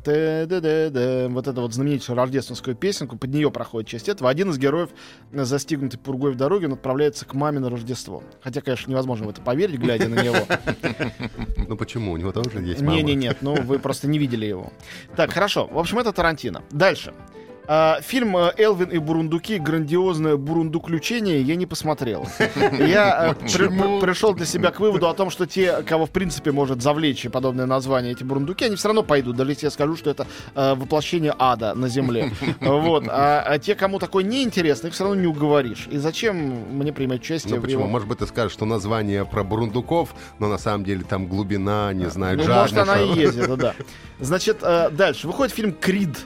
э, 0.05 1.27
вот 1.29 1.47
эту 1.47 1.61
вот 1.61 1.73
знаменитую 1.73 2.17
рождественскую 2.17 2.75
песенку, 2.75 3.17
под 3.17 3.29
нее 3.29 3.51
проходит 3.51 3.87
часть 3.89 4.09
этого. 4.09 4.29
Один 4.29 4.49
из 4.49 4.57
героев, 4.57 4.89
застигнутый 5.31 5.97
пургой 5.97 6.33
в 6.33 6.35
дороге, 6.35 6.67
он 6.67 6.73
отправляется 6.73 7.25
к 7.25 7.33
маме 7.35 7.59
на 7.59 7.69
Рождество. 7.69 8.10
Хотя, 8.41 8.61
конечно, 8.61 8.89
невозможно 8.89 9.27
в 9.27 9.29
это 9.29 9.41
поверить, 9.41 9.79
глядя 9.79 10.07
на 10.07 10.21
него. 10.21 10.35
Ну 11.67 11.77
почему? 11.77 12.11
У 12.11 12.17
него 12.17 12.33
тоже 12.33 12.61
есть 12.61 12.81
мама. 12.81 12.97
Не, 12.97 13.03
не, 13.03 13.15
нет, 13.15 13.37
ну 13.41 13.55
вы 13.55 13.79
просто 13.79 14.07
не 14.07 14.19
видели 14.19 14.45
его. 14.45 14.73
Так, 15.15 15.31
хорошо. 15.31 15.67
В 15.67 15.77
общем, 15.77 15.99
это 15.99 16.11
Тарантино. 16.11 16.63
Дальше. 16.69 17.13
А, 17.67 17.99
фильм 18.01 18.35
э, 18.35 18.51
«Элвин 18.57 18.89
и 18.89 18.97
бурундуки. 18.97 19.57
Грандиозное 19.59 20.35
бурундуключение» 20.35 21.41
я 21.41 21.55
не 21.55 21.65
посмотрел. 21.65 22.27
Я 22.79 23.35
э, 23.39 23.45
при- 23.45 23.67
при- 23.67 23.99
пришел 24.01 24.33
для 24.33 24.45
себя 24.45 24.71
к 24.71 24.79
выводу 24.79 25.07
о 25.07 25.13
том, 25.13 25.29
что 25.29 25.45
те, 25.45 25.81
кого 25.83 26.05
в 26.05 26.09
принципе 26.09 26.51
может 26.51 26.81
завлечь 26.81 27.25
подобное 27.31 27.65
название, 27.65 28.13
эти 28.13 28.23
бурундуки, 28.23 28.65
они 28.65 28.75
все 28.75 28.87
равно 28.89 29.03
пойдут, 29.03 29.35
даже 29.37 29.51
если 29.51 29.67
я 29.67 29.71
скажу, 29.71 29.95
что 29.95 30.09
это 30.09 30.25
э, 30.55 30.73
воплощение 30.75 31.33
ада 31.37 31.73
на 31.75 31.87
земле. 31.87 32.31
Вот. 32.59 33.05
А, 33.07 33.43
а 33.47 33.59
те, 33.59 33.75
кому 33.75 33.99
такое 33.99 34.23
неинтересно, 34.23 34.87
их 34.87 34.93
все 34.93 35.03
равно 35.03 35.19
не 35.21 35.27
уговоришь. 35.27 35.87
И 35.91 35.97
зачем 35.97 36.35
мне 36.71 36.91
принимать 36.91 37.21
участие 37.21 37.55
Ну 37.55 37.61
в 37.61 37.63
почему? 37.63 37.85
Может 37.87 38.07
быть, 38.07 38.19
ты 38.19 38.27
скажешь, 38.27 38.53
что 38.53 38.65
название 38.65 39.23
про 39.25 39.43
бурундуков, 39.43 40.13
но 40.39 40.47
на 40.47 40.57
самом 40.57 40.83
деле 40.83 41.03
там 41.07 41.27
глубина, 41.27 41.93
не 41.93 42.09
знаю, 42.09 42.37
Ну, 42.37 42.45
может, 42.47 42.77
она 42.77 42.99
и 42.99 43.19
это 43.19 43.55
да. 43.55 43.73
Значит, 44.19 44.59
дальше. 44.61 45.27
Выходит 45.27 45.53
фильм 45.53 45.73
«Крид». 45.73 46.25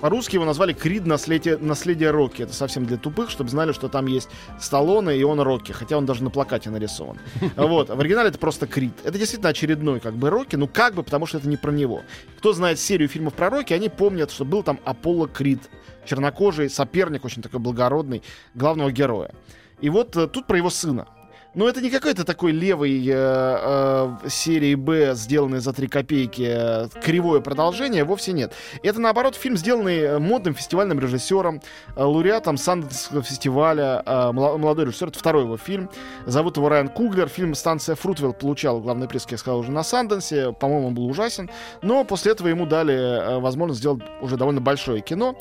По-русски 0.00 0.36
его 0.36 0.44
назвали 0.44 0.72
«Крид. 0.72 1.06
Наследие, 1.06 1.58
наследие 1.58 2.10
Рокки». 2.10 2.42
Это 2.42 2.54
совсем 2.54 2.86
для 2.86 2.96
тупых, 2.96 3.30
чтобы 3.30 3.50
знали, 3.50 3.72
что 3.72 3.88
там 3.88 4.06
есть 4.06 4.28
Сталлоне 4.58 5.16
и 5.16 5.22
он 5.22 5.40
Рокки, 5.40 5.72
хотя 5.72 5.98
он 5.98 6.06
даже 6.06 6.24
на 6.24 6.30
плакате 6.30 6.70
нарисован. 6.70 7.18
Вот. 7.56 7.88
В 7.88 8.00
оригинале 8.00 8.30
это 8.30 8.38
просто 8.38 8.66
«Крид». 8.66 8.94
Это 9.04 9.18
действительно 9.18 9.50
очередной 9.50 10.00
как 10.00 10.14
бы 10.14 10.30
Рокки, 10.30 10.56
ну 10.56 10.66
как 10.66 10.94
бы, 10.94 11.02
потому 11.02 11.26
что 11.26 11.38
это 11.38 11.48
не 11.48 11.56
про 11.56 11.70
него. 11.70 12.02
Кто 12.38 12.52
знает 12.52 12.78
серию 12.78 13.08
фильмов 13.08 13.34
про 13.34 13.50
Рокки, 13.50 13.72
они 13.74 13.88
помнят, 13.88 14.30
что 14.30 14.44
был 14.44 14.62
там 14.62 14.80
Аполло 14.84 15.28
Крид. 15.28 15.68
Чернокожий 16.06 16.70
соперник, 16.70 17.24
очень 17.24 17.42
такой 17.42 17.60
благородный, 17.60 18.22
главного 18.54 18.90
героя. 18.90 19.32
И 19.80 19.90
вот 19.90 20.16
э, 20.16 20.26
тут 20.26 20.46
про 20.46 20.56
его 20.56 20.70
сына. 20.70 21.06
Но 21.54 21.68
это 21.68 21.80
не 21.80 21.90
какой-то 21.90 22.24
такой 22.24 22.52
левый 22.52 23.04
э, 23.06 23.12
э, 23.12 24.28
серии 24.28 24.76
Б, 24.76 25.14
сделанный 25.14 25.58
за 25.58 25.72
три 25.72 25.88
копейки, 25.88 26.46
э, 26.46 26.88
кривое 27.02 27.40
продолжение, 27.40 28.04
вовсе 28.04 28.32
нет. 28.32 28.52
Это, 28.84 29.00
наоборот, 29.00 29.34
фильм, 29.34 29.56
сделанный 29.56 29.98
э, 29.98 30.18
модным 30.20 30.54
фестивальным 30.54 31.00
режиссером, 31.00 31.60
э, 31.96 32.02
лауреатом 32.02 32.56
Санденского 32.56 33.22
фестиваля, 33.22 34.02
э, 34.06 34.32
молодой 34.32 34.86
режиссер, 34.86 35.08
это 35.08 35.18
второй 35.18 35.42
его 35.42 35.56
фильм. 35.56 35.90
Зовут 36.24 36.56
его 36.56 36.68
Райан 36.68 36.88
Куглер. 36.88 37.28
Фильм 37.28 37.56
«Станция 37.56 37.96
Фрутвелл» 37.96 38.32
получал 38.32 38.80
главный 38.80 39.08
приз, 39.08 39.24
как 39.24 39.32
я 39.32 39.38
сказал, 39.38 39.58
уже 39.58 39.72
на 39.72 39.82
Санденсе. 39.82 40.52
По-моему, 40.52 40.88
он 40.88 40.94
был 40.94 41.06
ужасен. 41.06 41.50
Но 41.82 42.04
после 42.04 42.30
этого 42.32 42.46
ему 42.46 42.64
дали 42.64 42.94
э, 42.94 43.38
возможность 43.40 43.80
сделать 43.80 44.02
уже 44.20 44.36
довольно 44.36 44.60
большое 44.60 45.00
кино. 45.00 45.36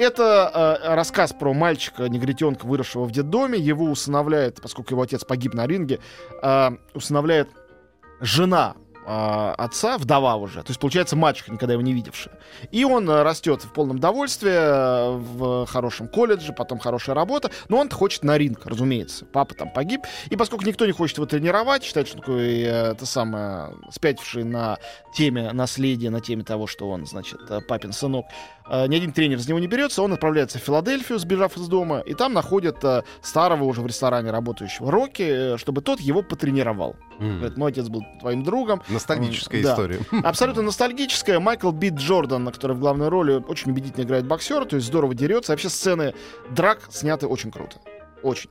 Это 0.00 0.78
э, 0.82 0.94
рассказ 0.94 1.34
про 1.38 1.52
мальчика, 1.52 2.08
негритенка, 2.08 2.64
выросшего 2.64 3.04
в 3.04 3.10
детдоме. 3.10 3.58
Его 3.58 3.84
усыновляет, 3.84 4.62
поскольку 4.62 4.94
его 4.94 5.02
отец 5.02 5.24
погиб 5.24 5.52
на 5.52 5.66
ринге, 5.66 6.00
э, 6.42 6.70
усыновляет 6.94 7.50
жена 8.18 8.76
э, 9.06 9.54
отца, 9.58 9.98
вдова 9.98 10.36
уже. 10.36 10.62
То 10.62 10.70
есть, 10.70 10.80
получается, 10.80 11.16
мачеха, 11.16 11.52
никогда 11.52 11.74
его 11.74 11.82
не 11.82 11.92
видевшая. 11.92 12.38
И 12.70 12.84
он 12.84 13.08
э, 13.08 13.22
растет 13.22 13.62
в 13.62 13.72
полном 13.72 13.98
довольстве, 13.98 14.52
э, 14.52 15.10
в 15.16 15.66
хорошем 15.66 16.08
колледже, 16.08 16.52
потом 16.52 16.78
хорошая 16.78 17.14
работа. 17.14 17.50
Но 17.68 17.78
он 17.78 17.90
хочет 17.90 18.24
на 18.24 18.38
ринг, 18.38 18.66
разумеется. 18.66 19.24
Папа 19.24 19.54
там 19.54 19.70
погиб. 19.70 20.02
И 20.28 20.36
поскольку 20.36 20.64
никто 20.64 20.86
не 20.86 20.92
хочет 20.92 21.16
его 21.16 21.26
тренировать, 21.26 21.82
считает, 21.82 22.08
что 22.08 22.18
такой, 22.18 22.60
э, 22.60 22.92
это 22.92 23.06
самое, 23.06 23.74
спятивший 23.90 24.44
на 24.44 24.78
теме 25.14 25.52
наследия, 25.52 26.10
на 26.10 26.20
теме 26.20 26.44
того, 26.44 26.66
что 26.66 26.88
он, 26.88 27.06
значит, 27.06 27.40
папин 27.66 27.92
сынок, 27.92 28.26
ни 28.70 28.94
один 28.94 29.12
тренер 29.12 29.38
из 29.38 29.48
него 29.48 29.58
не 29.58 29.66
берется, 29.66 30.00
он 30.02 30.12
отправляется 30.12 30.58
в 30.58 30.62
Филадельфию, 30.62 31.18
сбежав 31.18 31.56
из 31.56 31.66
дома, 31.66 32.00
и 32.00 32.14
там 32.14 32.32
находит 32.32 32.84
э, 32.84 33.02
старого 33.22 33.64
уже 33.64 33.80
в 33.80 33.86
ресторане 33.86 34.30
работающего 34.30 34.90
Рокки, 34.90 35.54
э, 35.54 35.56
чтобы 35.58 35.80
тот 35.82 36.00
его 36.00 36.22
потренировал. 36.22 36.96
М. 37.18 37.38
Говорит, 37.38 37.58
мой 37.58 37.70
отец 37.72 37.88
был 37.88 38.04
твоим 38.20 38.44
другом. 38.44 38.82
Ностальгическая 38.90 39.62
Да. 39.62 39.72
история. 39.72 40.00
Абсолютно 40.24 40.62
ностальгическая. 40.62 41.40
Майкл 41.40 41.70
Бит 41.70 41.94
Джордан, 41.94 42.46
который 42.50 42.76
в 42.76 42.80
главной 42.80 43.08
роли 43.08 43.42
очень 43.48 43.70
убедительно 43.72 44.04
играет 44.04 44.26
боксера, 44.26 44.64
то 44.64 44.76
есть 44.76 44.86
здорово 44.88 45.14
дерется. 45.14 45.52
Вообще 45.52 45.68
сцены 45.68 46.14
драк 46.50 46.80
сняты 46.90 47.26
очень 47.26 47.50
круто. 47.50 47.78
Очень. 48.22 48.50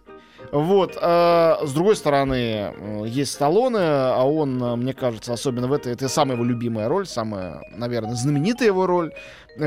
Вот. 0.51 0.97
а, 0.99 1.59
с 1.63 1.73
другой 1.73 1.95
стороны, 1.95 2.73
э, 2.75 3.03
есть 3.07 3.33
Сталлоне, 3.33 3.77
а 3.79 4.23
он, 4.23 4.61
э, 4.63 4.75
мне 4.77 4.93
кажется, 4.93 5.33
особенно 5.33 5.67
в 5.67 5.73
этой, 5.73 5.93
это 5.93 6.07
самая 6.07 6.35
его 6.37 6.45
любимая 6.45 6.87
роль, 6.87 7.05
самая, 7.05 7.61
наверное, 7.75 8.15
знаменитая 8.15 8.69
его 8.69 8.87
роль. 8.87 9.11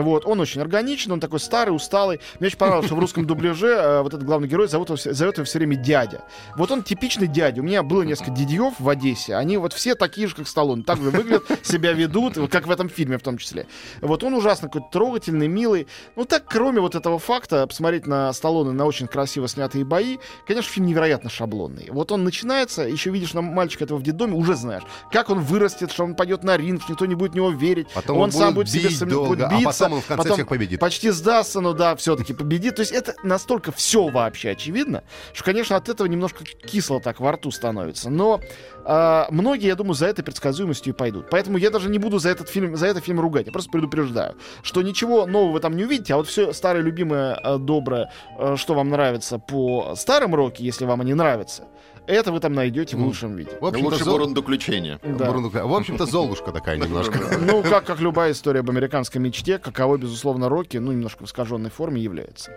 Вот. 0.01 0.27
Он 0.27 0.41
очень 0.41 0.61
органичен, 0.61 1.13
он 1.13 1.21
такой 1.21 1.41
старый, 1.41 1.75
усталый. 1.75 2.21
Мне 2.41 2.47
очень 2.47 2.59
понравилось, 2.59 2.87
что 2.87 2.97
в 2.97 2.99
русском 2.99 3.27
дубляже 3.27 3.69
э, 3.69 4.03
вот 4.03 4.15
этот 4.15 4.25
главный 4.25 4.49
герой 4.49 4.69
зовут 4.69 4.89
зовет 4.91 5.37
его 5.37 5.45
все 5.45 5.59
время 5.59 5.77
дядя. 5.77 6.23
Вот 6.57 6.71
он 6.71 6.83
типичный 6.83 7.27
дядя. 7.27 7.61
У 7.61 7.65
меня 7.65 7.83
было 7.83 8.03
несколько 8.03 8.31
дядьев 8.31 8.75
в 8.79 8.89
Одессе. 8.89 9.35
Они 9.35 9.57
вот 9.57 9.73
все 9.73 9.95
такие 9.95 10.27
же, 10.27 10.35
как 10.35 10.49
Сталлоне. 10.49 10.83
Так 10.83 11.01
же 11.01 11.11
выглядят, 11.11 11.45
себя 11.63 11.93
ведут, 11.93 12.39
как 12.51 12.67
в 12.67 12.71
этом 12.71 12.89
фильме 12.89 13.19
в 13.19 13.23
том 13.23 13.39
числе. 13.39 13.67
Вот 14.01 14.25
он 14.25 14.35
ужасно 14.35 14.69
какой-то 14.69 14.89
трогательный, 14.91 15.49
милый. 15.49 15.87
Ну 16.17 16.25
так, 16.25 16.45
кроме 16.47 16.81
вот 16.81 16.95
этого 16.95 17.19
факта, 17.19 17.67
посмотреть 17.67 18.07
на 18.07 18.33
Сталлоне, 18.33 18.73
на 18.73 18.87
очень 18.87 19.07
красиво 19.07 19.49
снятые 19.49 19.85
бои, 19.85 20.19
конечно, 20.47 20.71
фильм 20.71 20.87
невероятно 20.87 21.31
шаблонный. 21.31 21.89
Вот 21.91 22.13
он 22.13 22.25
начинается, 22.25 22.83
еще 22.83 23.11
видишь 23.11 23.35
на 23.35 23.43
мальчика 23.43 23.85
этого 23.85 23.99
в 23.99 24.03
детдоме, 24.03 24.35
уже 24.35 24.55
знаешь, 24.55 24.83
как 25.11 25.31
он 25.31 25.41
вырастет, 25.41 25.93
что 25.93 26.05
он 26.05 26.15
пойдет 26.15 26.45
на 26.45 26.57
ринг, 26.57 26.83
что 26.83 26.93
никто 26.93 27.07
не 27.07 27.15
будет 27.15 27.33
в 27.33 27.35
него 27.35 27.51
верить. 27.51 27.89
Потом 27.95 28.19
он, 28.19 28.25
он 28.25 28.33
сам 28.33 28.55
будет 28.55 28.69
себе 28.69 28.91
сам- 28.91 29.09
долго, 29.09 29.29
будет 29.31 29.47
а 29.51 29.59
биться, 29.59 29.82
он 29.91 30.01
в 30.01 30.07
конце 30.07 30.23
потом 30.23 30.35
всех 30.35 30.49
победит. 30.49 30.81
почти 30.81 31.11
сдастся, 31.11 31.61
но 31.61 31.73
да, 31.73 31.97
все-таки 31.97 32.33
победит. 32.33 32.77
То 32.77 32.81
есть 32.81 32.93
это 32.93 33.15
настолько 33.23 33.73
все 33.73 34.09
вообще 34.09 34.51
очевидно, 34.51 35.03
что, 35.33 35.45
конечно, 35.45 35.77
от 35.77 35.89
этого 35.89 36.07
немножко 36.07 36.45
кисло 36.45 37.01
так 37.01 37.21
во 37.21 37.33
рту 37.33 37.51
становится. 37.51 38.11
Но 38.11 38.41
а, 38.85 39.27
многие, 39.31 39.67
я 39.67 39.75
думаю, 39.75 39.95
за 39.95 40.07
этой 40.07 40.23
предсказуемостью 40.23 40.93
и 40.93 40.97
пойдут. 40.97 41.27
Поэтому 41.31 41.59
я 41.59 41.71
даже 41.71 41.89
не 41.89 41.99
буду 41.99 42.19
за 42.19 42.31
этот 42.31 42.49
фильм, 42.49 42.77
за 42.77 42.87
этот 42.87 43.05
фильм 43.05 43.21
ругать. 43.21 43.47
Я 43.47 43.53
просто 43.53 43.71
предупреждаю, 43.71 44.37
что 44.63 44.83
ничего 44.83 45.27
нового 45.27 45.53
вы 45.53 45.61
там 45.61 45.77
не 45.77 45.85
увидите, 45.85 46.15
а 46.15 46.17
вот 46.19 46.29
все 46.29 46.53
старое, 46.53 46.83
любимое, 46.83 47.35
а, 47.35 47.59
доброе, 47.59 48.11
а, 48.39 48.57
что 48.57 48.75
вам 48.75 48.89
нравится 48.89 49.39
по 49.39 49.95
старым 49.97 50.35
роке, 50.35 50.65
если 50.65 50.85
вам 50.85 51.01
они 51.01 51.15
нравятся, 51.15 51.65
это 52.07 52.33
вы 52.33 52.41
там 52.41 52.53
найдете 52.53 52.97
в 52.97 53.01
лучшем 53.01 53.37
виде. 53.37 53.51
В 53.61 53.67
общем-то, 53.67 53.91
Лучше 53.91 54.05
Зол- 54.05 54.19
бурундуключение. 54.19 54.99
Да. 55.03 55.31
В 55.31 55.75
общем-то, 55.75 56.07
Золушка 56.07 56.53
такая 56.53 56.77
немножко. 56.77 57.19
Ну, 57.41 57.63
как, 57.63 57.85
как 57.85 58.01
любая 58.01 58.33
история 58.33 58.61
об 58.61 58.71
американской 58.71 59.21
мечте, 59.21 59.59
каково, 59.59 59.97
безусловно, 59.97 60.49
Рокки, 60.49 60.77
ну, 60.79 60.93
немножко 60.93 61.23
в 61.23 61.27
искаженной 61.27 61.71
форме 61.71 62.01
является. 62.01 62.53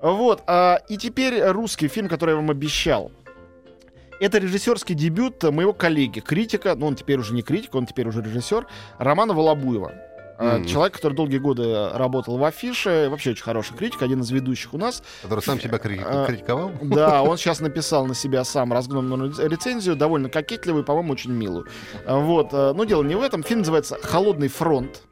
Вот, 0.00 0.42
а, 0.46 0.80
и 0.88 0.96
теперь 0.96 1.42
русский 1.44 1.88
фильм, 1.88 2.08
который 2.08 2.30
я 2.30 2.36
вам 2.36 2.50
обещал. 2.50 3.12
Это 4.20 4.38
режиссерский 4.38 4.94
дебют 4.94 5.42
моего 5.42 5.72
коллеги, 5.72 6.20
критика, 6.20 6.74
ну, 6.76 6.86
он 6.86 6.94
теперь 6.96 7.18
уже 7.18 7.34
не 7.34 7.42
критик, 7.42 7.74
он 7.74 7.86
теперь 7.86 8.06
уже 8.08 8.22
режиссер, 8.22 8.66
Романа 8.98 9.32
Волобуева. 9.34 9.92
Мгм. 10.42 10.64
Человек, 10.66 10.94
который 10.94 11.14
долгие 11.14 11.38
годы 11.38 11.90
работал 11.92 12.36
в 12.36 12.44
афише, 12.44 13.08
вообще 13.08 13.30
очень 13.30 13.42
хороший 13.44 13.76
критик, 13.76 14.02
один 14.02 14.20
из 14.20 14.30
ведущих 14.30 14.74
у 14.74 14.78
нас. 14.78 15.02
Который 15.22 15.40
сам 15.40 15.60
себя 15.60 15.78
А, 15.82 16.26
критиковал. 16.26 16.72
Да, 16.82 17.22
он 17.22 17.36
сейчас 17.36 17.60
написал 17.60 18.06
на 18.06 18.14
себя 18.14 18.44
сам 18.44 18.72
разгромную 18.72 19.32
рецензию, 19.48 19.96
довольно 19.96 20.28
кокетливую, 20.28 20.84
по-моему, 20.84 21.12
очень 21.12 21.32
милую. 21.32 21.66
А, 22.06 22.18
Вот, 22.18 22.52
э, 22.52 22.72
но 22.74 22.84
дело 22.84 23.02
не 23.02 23.14
в 23.14 23.22
этом. 23.22 23.42
Фильм 23.42 23.60
называется 23.60 23.98
«Холодный 24.02 24.48
фронт». 24.48 25.02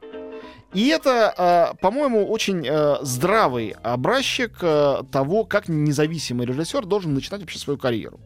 И 0.73 0.87
это, 0.87 1.73
э, 1.73 1.77
по-моему, 1.81 2.29
очень 2.29 2.65
э, 2.65 2.97
здравый 3.01 3.75
образчик 3.83 4.57
э, 4.61 5.01
того, 5.11 5.43
как 5.43 5.67
независимый 5.67 6.45
режиссер 6.45 6.85
должен 6.85 7.13
начинать 7.13 7.41
вообще 7.41 7.59
свою 7.59 7.77
карьеру. 7.77 8.19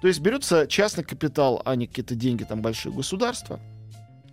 То 0.00 0.06
есть 0.06 0.20
берется 0.20 0.68
частный 0.68 1.02
капитал, 1.02 1.60
а 1.64 1.74
не 1.74 1.88
какие-то 1.88 2.14
деньги 2.14 2.44
там 2.44 2.62
большие 2.62 2.92
государства. 2.92 3.58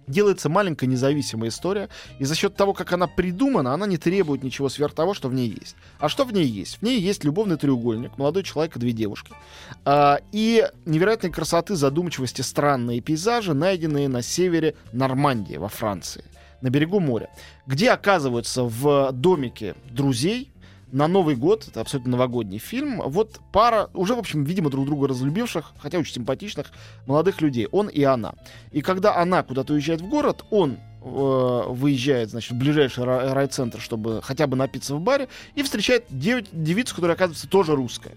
Делается 0.07 0.49
маленькая 0.49 0.85
независимая 0.85 1.49
история, 1.49 1.89
и 2.19 2.25
за 2.25 2.35
счет 2.35 2.55
того, 2.55 2.73
как 2.73 2.93
она 2.93 3.07
придумана, 3.07 3.73
она 3.73 3.87
не 3.87 3.97
требует 3.97 4.43
ничего 4.43 4.69
сверх 4.69 4.93
того, 4.93 5.13
что 5.13 5.29
в 5.29 5.33
ней 5.33 5.47
есть. 5.47 5.75
А 5.99 6.09
что 6.09 6.25
в 6.25 6.33
ней 6.33 6.45
есть? 6.45 6.77
В 6.77 6.81
ней 6.83 6.99
есть 6.99 7.23
любовный 7.23 7.57
треугольник, 7.57 8.17
молодой 8.17 8.43
человек 8.43 8.75
и 8.75 8.79
две 8.79 8.91
девушки. 8.91 9.33
А, 9.83 10.19
и 10.31 10.67
невероятной 10.85 11.31
красоты, 11.31 11.75
задумчивости 11.75 12.41
странные 12.41 13.01
пейзажи, 13.01 13.53
найденные 13.53 14.07
на 14.07 14.21
севере 14.21 14.75
Нормандии 14.93 15.57
во 15.57 15.69
Франции, 15.69 16.23
на 16.61 16.69
берегу 16.69 16.99
моря, 16.99 17.29
где 17.65 17.91
оказываются 17.91 18.63
в 18.63 19.11
домике 19.11 19.75
друзей 19.89 20.51
на 20.91 21.07
Новый 21.07 21.35
год, 21.35 21.67
это 21.67 21.81
абсолютно 21.81 22.11
новогодний 22.11 22.59
фильм, 22.59 23.01
вот 23.05 23.39
пара, 23.51 23.89
уже, 23.93 24.15
в 24.15 24.19
общем, 24.19 24.43
видимо, 24.43 24.69
друг 24.69 24.85
друга 24.85 25.07
разлюбивших, 25.07 25.73
хотя 25.77 25.97
очень 25.97 26.13
симпатичных 26.13 26.71
молодых 27.05 27.41
людей, 27.41 27.67
он 27.71 27.87
и 27.87 28.03
она. 28.03 28.33
И 28.71 28.81
когда 28.81 29.15
она 29.17 29.43
куда-то 29.43 29.73
уезжает 29.73 30.01
в 30.01 30.07
город, 30.07 30.45
он 30.51 30.77
э, 31.01 31.63
выезжает, 31.69 32.29
значит, 32.29 32.51
в 32.51 32.57
ближайший 32.57 33.03
ра- 33.03 33.33
райцентр, 33.33 33.79
чтобы 33.79 34.21
хотя 34.21 34.47
бы 34.47 34.55
напиться 34.55 34.95
в 34.95 35.01
баре, 35.01 35.27
и 35.55 35.63
встречает 35.63 36.05
дев- 36.09 36.47
девицу, 36.51 36.95
которая, 36.95 37.15
оказывается, 37.15 37.47
тоже 37.47 37.75
русская. 37.75 38.15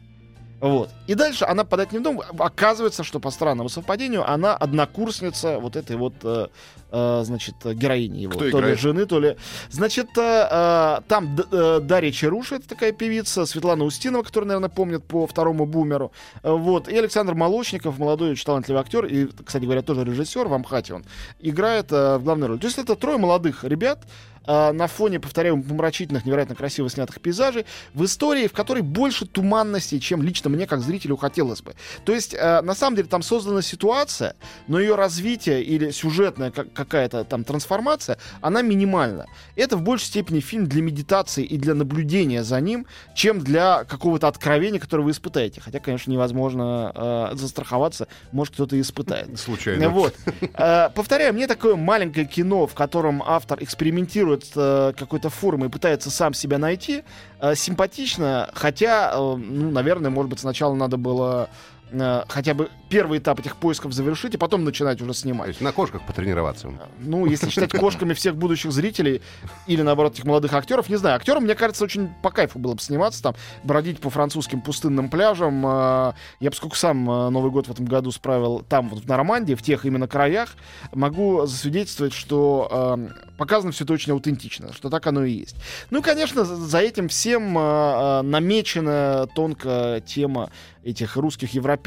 Вот. 0.61 0.91
И 1.07 1.15
дальше 1.15 1.45
она 1.45 1.65
подать 1.65 1.93
не 1.93 1.99
в 1.99 2.03
дом. 2.03 2.21
Оказывается, 2.39 3.05
что 3.05 3.21
по 3.21 3.31
странному 3.31 3.69
совпадению 3.69 4.29
она 4.29 4.57
однокурсница 4.57 5.59
вот 5.61 5.77
этой 5.77 5.97
вот, 5.97 6.15
э, 6.25 6.49
э, 6.91 7.23
значит, 7.25 7.55
героини 7.65 8.23
его. 8.23 8.33
Кто 8.33 8.41
то 8.41 8.47
ли 8.47 8.59
играет? 8.59 8.81
жены, 8.81 9.07
то 9.07 9.21
ли... 9.21 9.37
Значит, 9.71 10.09
э, 10.19 10.49
э, 10.51 11.01
там 11.07 11.37
э, 11.53 11.81
Дарья 11.81 12.11
Чаруша, 12.11 12.57
это 12.57 12.69
такая 12.69 12.93
певица, 12.93 13.47
Светлана 13.47 13.85
Устинова, 13.85 14.25
которую, 14.25 14.49
наверное, 14.49 14.69
помнят 14.69 15.05
по 15.05 15.27
второму 15.27 15.65
бумеру. 15.65 16.11
Вот. 16.43 16.89
И 16.89 16.97
Александр 16.97 17.35
Молочников, 17.35 17.99
молодой, 17.99 18.33
очень 18.33 18.45
талантливый 18.45 18.81
актер, 18.81 19.05
и, 19.07 19.29
кстати 19.45 19.65
говоря, 19.65 19.83
тоже 19.83 20.05
режиссер 20.05 20.49
в 20.49 20.55
Амхате 20.55 20.95
он, 20.95 21.05
играет 21.39 21.93
э, 21.93 22.19
в 22.19 22.25
главной 22.25 22.49
роли. 22.49 22.59
То 22.59 22.67
есть 22.67 22.79
это 22.79 22.97
трое 22.97 23.17
молодых 23.19 23.63
ребят, 23.63 24.07
э, 24.49 24.73
на 24.73 24.87
фоне, 24.89 25.21
повторяю, 25.21 25.63
помрачительных, 25.63 26.25
невероятно 26.25 26.55
красиво 26.57 26.89
снятых 26.91 27.21
пейзажей, 27.21 27.67
в 27.95 28.05
истории, 28.05 28.49
в 28.49 28.53
которой 28.53 28.83
больше 28.83 29.27
туманности, 29.27 29.99
чем 29.99 30.23
лично 30.23 30.51
мне, 30.51 30.67
как 30.67 30.81
зрителю, 30.81 31.17
хотелось 31.17 31.63
бы. 31.63 31.75
То 32.05 32.13
есть, 32.13 32.35
э, 32.35 32.61
на 32.63 32.75
самом 32.75 32.97
деле, 32.97 33.09
там 33.09 33.23
создана 33.23 33.63
ситуация, 33.63 34.35
но 34.67 34.81
ее 34.81 34.95
развитие 34.95 35.63
или 35.63 35.91
сюжетная 35.91 36.51
как- 36.51 36.73
какая-то 36.73 37.25
там 37.25 37.45
трансформация, 37.45 38.19
она 38.41 38.63
минимальна. 38.63 39.27
Это 39.57 39.77
в 39.77 39.83
большей 39.83 40.07
степени 40.07 40.41
фильм 40.41 40.67
для 40.67 40.83
медитации 40.83 41.45
и 41.45 41.59
для 41.59 41.75
наблюдения 41.75 42.43
за 42.43 42.61
ним, 42.61 42.87
чем 43.15 43.41
для 43.41 43.85
какого-то 43.85 44.29
откровения, 44.29 44.81
которое 44.81 45.03
вы 45.03 45.11
испытаете. 45.11 45.61
Хотя, 45.61 45.79
конечно, 45.81 46.11
невозможно 46.11 46.93
э, 46.95 47.37
застраховаться, 47.37 48.09
может, 48.33 48.55
кто-то 48.55 48.77
и 48.77 48.81
испытает. 48.81 49.39
Случайно. 49.39 49.89
Вот. 49.91 50.15
Э, 50.55 50.89
Повторяю, 50.95 51.35
мне 51.35 51.47
такое 51.47 51.77
маленькое 51.77 52.27
кино, 52.27 52.67
в 52.67 52.75
котором 52.75 53.23
автор 53.25 53.63
экспериментирует 53.63 54.38
с 54.45 54.53
э, 54.57 54.93
какой-то 54.99 55.31
формой 55.31 55.69
и 55.69 55.71
пытается 55.71 56.11
сам 56.11 56.35
себя 56.35 56.59
найти, 56.59 57.05
э, 57.41 57.55
симпатично, 57.55 58.51
хотя, 58.55 59.13
э, 59.13 59.17
ну, 59.17 59.71
наверное, 59.71 60.11
может 60.11 60.31
быть, 60.31 60.41
сначала 60.41 60.75
надо 60.75 60.97
было 60.97 61.49
э, 61.91 62.23
хотя 62.29 62.55
бы 62.55 62.71
первый 62.89 63.19
этап 63.19 63.41
этих 63.41 63.57
поисков 63.57 63.93
завершить, 63.93 64.35
и 64.35 64.37
потом 64.37 64.65
начинать 64.65 65.01
уже 65.01 65.13
То 65.13 65.19
снимать. 65.19 65.49
есть 65.49 65.61
на 65.61 65.73
кошках 65.73 66.03
потренироваться. 66.07 66.73
Ну, 67.01 67.27
если 67.27 67.51
считать 67.51 67.73
кошками 67.73 68.15
всех 68.15 68.37
будущих 68.37 68.73
зрителей 68.73 69.21
или, 69.67 69.83
наоборот, 69.83 70.15
этих 70.15 70.25
молодых 70.25 70.53
актеров, 70.55 70.89
не 70.89 70.97
знаю. 70.97 71.17
Актерам, 71.17 71.45
мне 71.45 71.55
кажется, 71.55 71.85
очень 71.85 72.09
по 72.23 72.31
кайфу 72.31 72.59
было 72.59 72.75
бы 72.75 72.81
сниматься 72.81 73.23
там, 73.23 73.35
бродить 73.65 74.01
по 74.01 74.11
французским 74.11 74.61
пустынным 74.61 75.11
пляжам. 75.11 75.67
Э, 75.67 76.13
Я, 76.41 76.51
поскольку 76.51 76.77
сам 76.77 77.09
э, 77.11 77.29
Новый 77.31 77.51
год 77.51 77.67
в 77.69 77.71
этом 77.71 77.85
году 77.85 78.11
справил 78.11 78.65
там, 78.69 78.89
вот 78.89 79.01
в 79.05 79.09
Нормандии, 79.09 79.55
в 79.55 79.63
тех 79.63 79.85
именно 79.85 80.09
краях, 80.09 80.55
могу 80.93 81.47
засвидетельствовать, 81.47 82.15
что 82.15 82.69
э, 82.99 83.09
показано 83.37 83.73
все 83.73 83.85
это 83.85 83.93
очень 83.93 84.13
аутентично, 84.13 84.73
что 84.73 84.89
так 84.91 85.07
оно 85.07 85.25
и 85.25 85.33
есть. 85.33 85.57
Ну, 85.91 86.03
конечно, 86.03 86.45
за 86.45 86.79
этим 86.79 87.09
всем 87.09 87.57
э, 87.59 87.61
э, 87.61 88.23
намечена 88.23 89.29
тонко 89.35 90.03
тема 90.07 90.51
этих 90.85 91.17
русских 91.17 91.53
европейцев, 91.53 91.78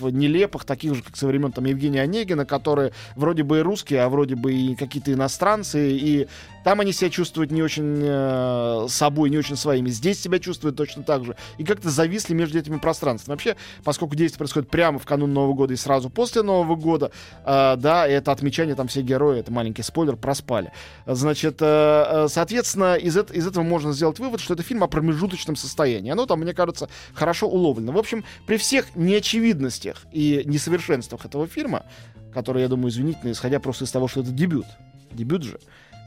нелепых, 0.00 0.64
таких 0.64 0.94
же, 0.94 1.02
как 1.02 1.16
со 1.16 1.26
времен 1.26 1.52
там 1.52 1.64
Евгения 1.64 2.02
Онегина, 2.02 2.44
которые 2.44 2.92
вроде 3.16 3.42
бы 3.42 3.58
и 3.58 3.62
русские, 3.62 4.02
а 4.02 4.08
вроде 4.08 4.34
бы 4.34 4.52
и 4.52 4.74
какие-то 4.74 5.12
иностранцы, 5.12 5.92
и 5.92 6.28
там 6.68 6.80
они 6.80 6.92
себя 6.92 7.08
чувствуют 7.08 7.50
не 7.50 7.62
очень 7.62 7.98
э, 8.02 8.88
собой, 8.90 9.30
не 9.30 9.38
очень 9.38 9.56
своими. 9.56 9.88
Здесь 9.88 10.20
себя 10.20 10.38
чувствуют 10.38 10.76
точно 10.76 11.02
так 11.02 11.24
же. 11.24 11.34
И 11.56 11.64
как-то 11.64 11.88
зависли 11.88 12.34
между 12.34 12.58
этими 12.58 12.76
пространствами. 12.76 13.36
Вообще, 13.36 13.56
поскольку 13.84 14.14
действие 14.16 14.36
происходит 14.36 14.68
прямо 14.68 14.98
в 14.98 15.06
канун 15.06 15.32
Нового 15.32 15.54
года 15.54 15.72
и 15.72 15.76
сразу 15.78 16.10
после 16.10 16.42
Нового 16.42 16.76
года, 16.76 17.10
э, 17.46 17.76
да, 17.78 18.06
это 18.06 18.32
отмечание, 18.32 18.74
там 18.74 18.88
все 18.88 19.00
герои, 19.00 19.40
это 19.40 19.50
маленький 19.50 19.80
спойлер, 19.80 20.16
проспали. 20.16 20.70
Значит, 21.06 21.56
э, 21.62 22.24
э, 22.26 22.28
соответственно, 22.28 22.96
из, 22.96 23.16
эт- 23.16 23.32
из 23.32 23.46
этого 23.46 23.64
можно 23.64 23.94
сделать 23.94 24.18
вывод, 24.18 24.42
что 24.42 24.52
это 24.52 24.62
фильм 24.62 24.84
о 24.84 24.88
промежуточном 24.88 25.56
состоянии. 25.56 26.12
Оно 26.12 26.26
там, 26.26 26.40
мне 26.40 26.52
кажется, 26.52 26.90
хорошо 27.14 27.48
уловлено. 27.48 27.92
В 27.92 27.98
общем, 27.98 28.24
при 28.46 28.58
всех 28.58 28.94
неочевидностях 28.94 30.04
и 30.12 30.42
несовершенствах 30.44 31.24
этого 31.24 31.46
фильма, 31.46 31.86
которые, 32.34 32.64
я 32.64 32.68
думаю, 32.68 32.90
извинительно, 32.90 33.30
исходя 33.30 33.58
просто 33.58 33.86
из 33.86 33.90
того, 33.90 34.06
что 34.06 34.20
это 34.20 34.32
дебют, 34.32 34.66
дебют 35.12 35.44
же, 35.44 35.58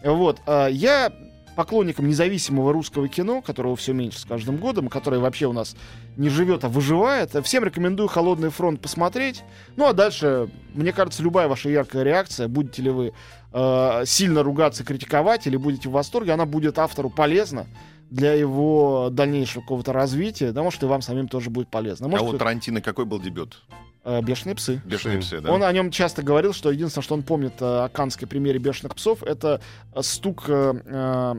вот, 0.03 0.41
а, 0.45 0.67
я 0.67 1.11
поклонником 1.55 2.07
независимого 2.07 2.73
русского 2.73 3.07
кино, 3.07 3.41
которого 3.41 3.75
все 3.75 3.93
меньше 3.93 4.19
с 4.19 4.25
каждым 4.25 4.57
годом, 4.57 4.87
которое 4.87 5.19
вообще 5.19 5.47
у 5.47 5.53
нас 5.53 5.75
не 6.17 6.29
живет, 6.29 6.63
а 6.63 6.69
выживает. 6.69 7.35
Всем 7.43 7.63
рекомендую 7.63 8.07
«Холодный 8.07 8.49
фронт» 8.49 8.81
посмотреть. 8.81 9.43
Ну, 9.75 9.87
а 9.87 9.93
дальше, 9.93 10.49
мне 10.73 10.93
кажется, 10.93 11.21
любая 11.23 11.47
ваша 11.47 11.69
яркая 11.69 12.03
реакция, 12.03 12.47
будете 12.47 12.81
ли 12.81 12.89
вы 12.89 13.13
э, 13.53 14.03
сильно 14.05 14.43
ругаться, 14.43 14.83
критиковать, 14.83 15.45
или 15.47 15.57
будете 15.57 15.89
в 15.89 15.91
восторге, 15.91 16.31
она 16.31 16.45
будет 16.45 16.79
автору 16.79 17.09
полезна 17.09 17.67
для 18.09 18.33
его 18.33 19.09
дальнейшего 19.11 19.61
какого-то 19.61 19.93
развития, 19.93 20.51
да, 20.51 20.63
может, 20.63 20.83
и 20.83 20.85
вам 20.85 21.01
самим 21.01 21.27
тоже 21.27 21.49
будет 21.49 21.69
полезно. 21.69 22.07
А 22.07 22.09
Может, 22.09 22.27
у 22.27 22.37
Тарантино 22.37 22.81
какой 22.81 23.05
был 23.05 23.19
дебют? 23.19 23.61
Э, 24.03 24.21
«Бешеные 24.21 24.55
псы». 24.55 24.81
Бешеные 24.85 25.19
Псы. 25.19 25.39
да? 25.41 25.51
Он 25.51 25.63
о 25.63 25.71
нем 25.71 25.91
часто 25.91 26.23
говорил, 26.23 26.53
что 26.53 26.71
единственное, 26.71 27.03
что 27.03 27.15
он 27.15 27.23
помнит 27.23 27.53
э, 27.61 27.65
о 27.65 27.89
каннской 27.89 28.27
премьере 28.27 28.59
«Бешеных 28.59 28.95
псов», 28.95 29.23
это 29.23 29.61
э, 29.93 30.01
стук 30.01 30.45
э, 30.47 30.73
э, 30.85 31.35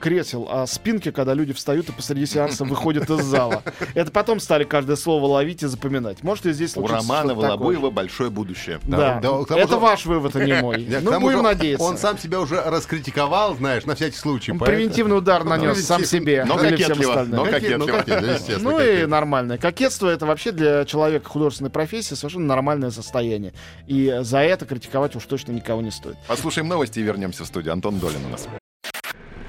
кресел 0.00 0.48
о 0.50 0.66
спинке, 0.66 1.12
когда 1.12 1.34
люди 1.34 1.52
встают 1.52 1.88
и 1.88 1.92
посреди 1.92 2.26
сеанса 2.26 2.64
выходят 2.64 3.08
из 3.10 3.24
зала. 3.24 3.62
Это 3.94 4.10
потом 4.10 4.40
стали 4.40 4.64
каждое 4.64 4.96
слово 4.96 5.26
ловить 5.26 5.62
и 5.62 5.66
запоминать. 5.66 6.22
Может, 6.22 6.46
и 6.46 6.52
здесь 6.52 6.76
У 6.76 6.86
Романа. 6.86 7.34
Волобуева 7.34 7.90
большое 7.90 8.30
будущее. 8.30 8.80
Да, 8.82 9.20
Да, 9.20 9.42
да, 9.48 9.56
это 9.56 9.74
же- 9.74 9.78
ваш 9.78 10.06
вывод, 10.06 10.34
а 10.36 10.44
не 10.44 10.54
мой. 10.54 10.88
Ну, 11.00 11.20
будем 11.20 11.42
надеяться. 11.42 11.84
Он 11.84 11.96
сам 11.96 12.18
себя 12.18 12.40
уже 12.40 12.60
раскритиковал, 12.60 13.54
знаешь, 13.56 13.84
на 13.84 13.94
всякий 13.94 14.16
случай. 14.16 14.52
Превентивный 14.52 15.18
удар 15.18 15.44
нанес 15.44 15.84
сам 15.84 16.04
себе 16.04 16.44
Но 16.44 16.56
кокетливо, 16.56 17.24
но 17.28 17.44
ну, 17.44 17.50
кокетливо. 17.50 18.58
Ну 18.60 18.80
и 18.80 18.94
кокет. 18.94 19.08
нормальное. 19.08 19.58
Кокетство 19.58 20.08
это 20.08 20.26
вообще 20.26 20.52
для 20.52 20.84
человека 20.84 21.28
художественной 21.28 21.70
профессии 21.70 22.14
совершенно 22.14 22.46
нормальное 22.46 22.90
состояние. 22.90 23.52
И 23.86 24.18
за 24.22 24.38
это 24.38 24.66
критиковать 24.66 25.16
уж 25.16 25.24
точно 25.24 25.52
никого 25.52 25.82
не 25.82 25.90
стоит. 25.90 26.16
Послушаем 26.26 26.68
новости 26.68 26.98
и 26.98 27.02
вернемся 27.02 27.44
в 27.44 27.46
студию. 27.46 27.72
Антон 27.72 27.98
Долин 27.98 28.24
у 28.26 28.28
нас. 28.30 28.46